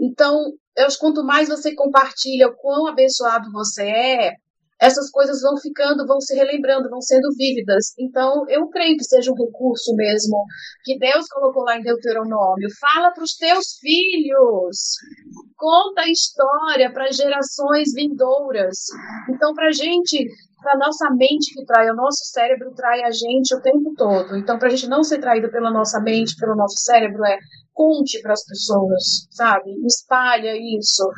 [0.00, 4.32] Então, eu, quanto mais você compartilha o quão abençoado você é,
[4.80, 7.92] essas coisas vão ficando, vão se relembrando, vão sendo vívidas.
[7.98, 10.44] Então, eu creio que seja um recurso mesmo
[10.84, 12.68] que Deus colocou lá em Deuteronômio.
[12.80, 14.96] Fala para os teus filhos,
[15.56, 18.86] conta a história para gerações vindouras.
[19.28, 20.24] Então, para a gente,
[20.62, 24.36] para nossa mente que trai, o nosso cérebro trai a gente o tempo todo.
[24.36, 27.36] Então, para a gente não ser traído pela nossa mente, pelo nosso cérebro, é
[27.78, 29.70] conte para as pessoas, sabe?
[29.86, 31.08] Espalha isso,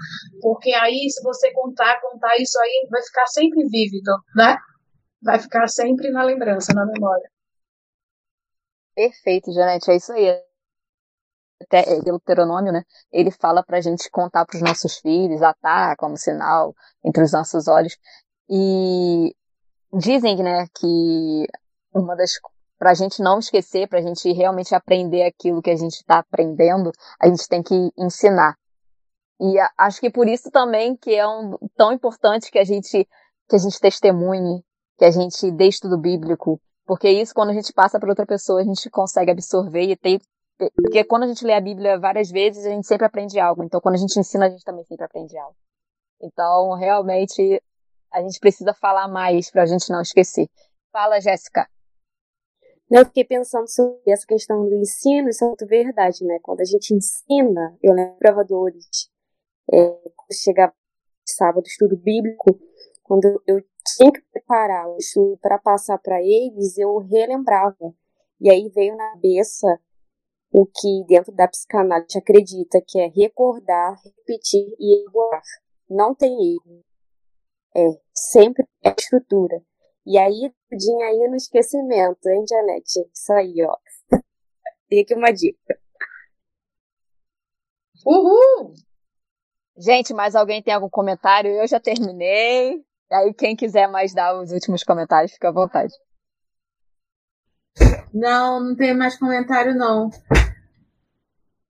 [0.42, 4.58] porque aí se você contar, contar isso aí vai ficar sempre vívido, né?
[5.22, 7.30] Vai ficar sempre na lembrança, na memória.
[8.94, 10.28] Perfeito, Janete, é isso aí.
[11.62, 12.82] Até é, Deuteronômio, né?
[13.10, 17.32] Ele fala para a gente contar para os nossos filhos, atar como sinal entre os
[17.32, 17.96] nossos olhos.
[18.50, 19.34] E
[19.92, 21.46] dizem, né, que
[21.94, 22.32] uma das
[22.80, 26.20] para a gente não esquecer, para a gente realmente aprender aquilo que a gente está
[26.20, 28.56] aprendendo, a gente tem que ensinar.
[29.38, 33.06] E acho que por isso também que é um, tão importante que a gente
[33.46, 34.64] que a gente testemunhe,
[34.96, 38.62] que a gente dê estudo bíblico, porque isso quando a gente passa para outra pessoa
[38.62, 40.20] a gente consegue absorver e
[40.74, 43.62] porque quando a gente lê a Bíblia várias vezes a gente sempre aprende algo.
[43.62, 45.56] Então quando a gente ensina a gente também sempre aprende algo.
[46.22, 47.62] Então realmente
[48.10, 50.48] a gente precisa falar mais para a gente não esquecer.
[50.90, 51.68] Fala, Jéssica.
[52.90, 56.40] Eu fiquei pensando sobre essa questão do ensino, isso é muito verdade, né?
[56.42, 59.08] Quando a gente ensina, eu lembro provadores,
[59.72, 59.96] é,
[60.32, 60.74] chegava
[61.24, 62.58] sábado estudo bíblico,
[63.04, 63.62] quando eu
[63.96, 67.94] tinha que preparar o estudo para passar para eles, eu relembrava.
[68.40, 69.80] E aí veio na cabeça
[70.50, 75.42] o que dentro da psicanálise acredita, que é recordar, repetir e igualar.
[75.88, 76.84] Não tem erro.
[77.76, 79.62] É sempre é estrutura.
[80.06, 83.00] E aí, tudinho aí no esquecimento, hein, Janete?
[83.12, 83.76] Isso aí, ó.
[84.88, 85.78] Tem aqui uma dica.
[88.04, 88.74] Uhul!
[89.76, 91.50] Gente, mais alguém tem algum comentário?
[91.50, 92.84] Eu já terminei.
[93.10, 95.92] Aí, quem quiser mais dar os últimos comentários, fica à vontade.
[98.12, 100.10] Não, não tem mais comentário, não.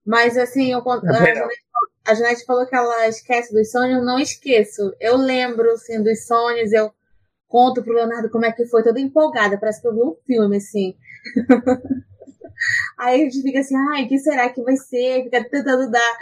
[0.05, 1.63] Mas assim, eu, a, Janete,
[2.05, 4.93] a Janete falou que ela esquece dos sonhos, eu não esqueço.
[4.99, 6.91] Eu lembro, assim, dos sonhos, eu
[7.51, 10.57] conto pro Leonardo como é que foi, toda empolgada, parece que eu vi um filme,
[10.57, 10.95] assim.
[12.97, 15.23] Aí a gente fica assim, ai, que será que vai ser?
[15.23, 16.17] Fica tentando dar,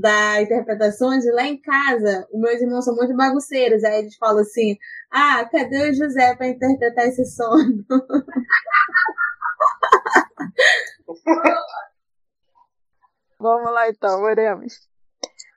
[0.00, 1.24] dar interpretações.
[1.24, 3.84] E lá em casa, os meus irmãos são muito bagunceiros.
[3.84, 4.76] Aí eles falam assim,
[5.10, 7.84] ah, cadê o José para interpretar esse sonho?
[13.38, 14.88] Vamos lá então, oremos.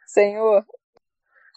[0.06, 0.66] Senhor,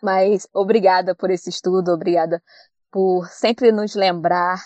[0.03, 2.43] mas obrigada por esse estudo, obrigada
[2.91, 4.59] por sempre nos lembrar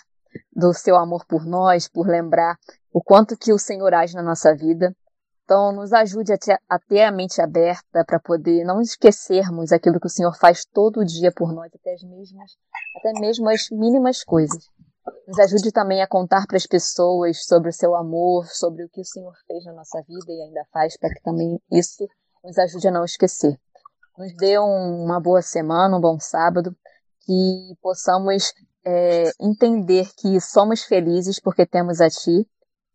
[0.55, 2.57] do seu amor por nós, por lembrar
[2.93, 4.95] o quanto que o Senhor age na nossa vida.
[5.45, 6.37] Então, nos ajude a
[6.69, 11.05] a, ter a mente aberta para poder não esquecermos aquilo que o Senhor faz todo
[11.05, 12.53] dia por nós, até, as mesmas,
[12.97, 14.65] até mesmo as mínimas coisas.
[15.27, 19.01] Nos ajude também a contar para as pessoas sobre o seu amor, sobre o que
[19.01, 22.07] o Senhor fez na nossa vida e ainda faz, para que também isso
[22.45, 23.59] nos ajude a não esquecer.
[24.17, 26.75] Nos dê um, uma boa semana, um bom sábado,
[27.25, 28.53] que possamos
[28.85, 32.47] é, entender que somos felizes porque temos a Ti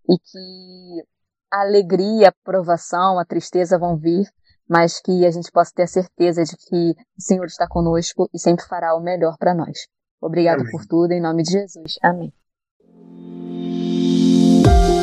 [0.09, 1.03] e que
[1.51, 4.29] a alegria, a provação, a tristeza vão vir,
[4.67, 8.39] mas que a gente possa ter a certeza de que o Senhor está conosco e
[8.39, 9.87] sempre fará o melhor para nós.
[10.21, 10.71] Obrigado Amém.
[10.71, 11.93] por tudo, em nome de Jesus.
[12.01, 12.33] Amém.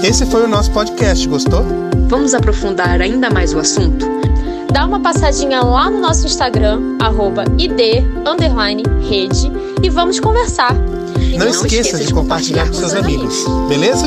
[0.07, 1.63] Esse foi o nosso podcast, gostou?
[2.09, 4.24] Vamos aprofundar ainda mais o assunto?
[4.75, 7.71] Dá uma passadinha lá no nosso Instagram, arroba id,
[9.09, 10.75] rede, e vamos conversar.
[10.75, 13.69] Não, Não esqueça, esqueça de compartilhar com seus amigos, amigos.
[13.69, 14.05] beleza?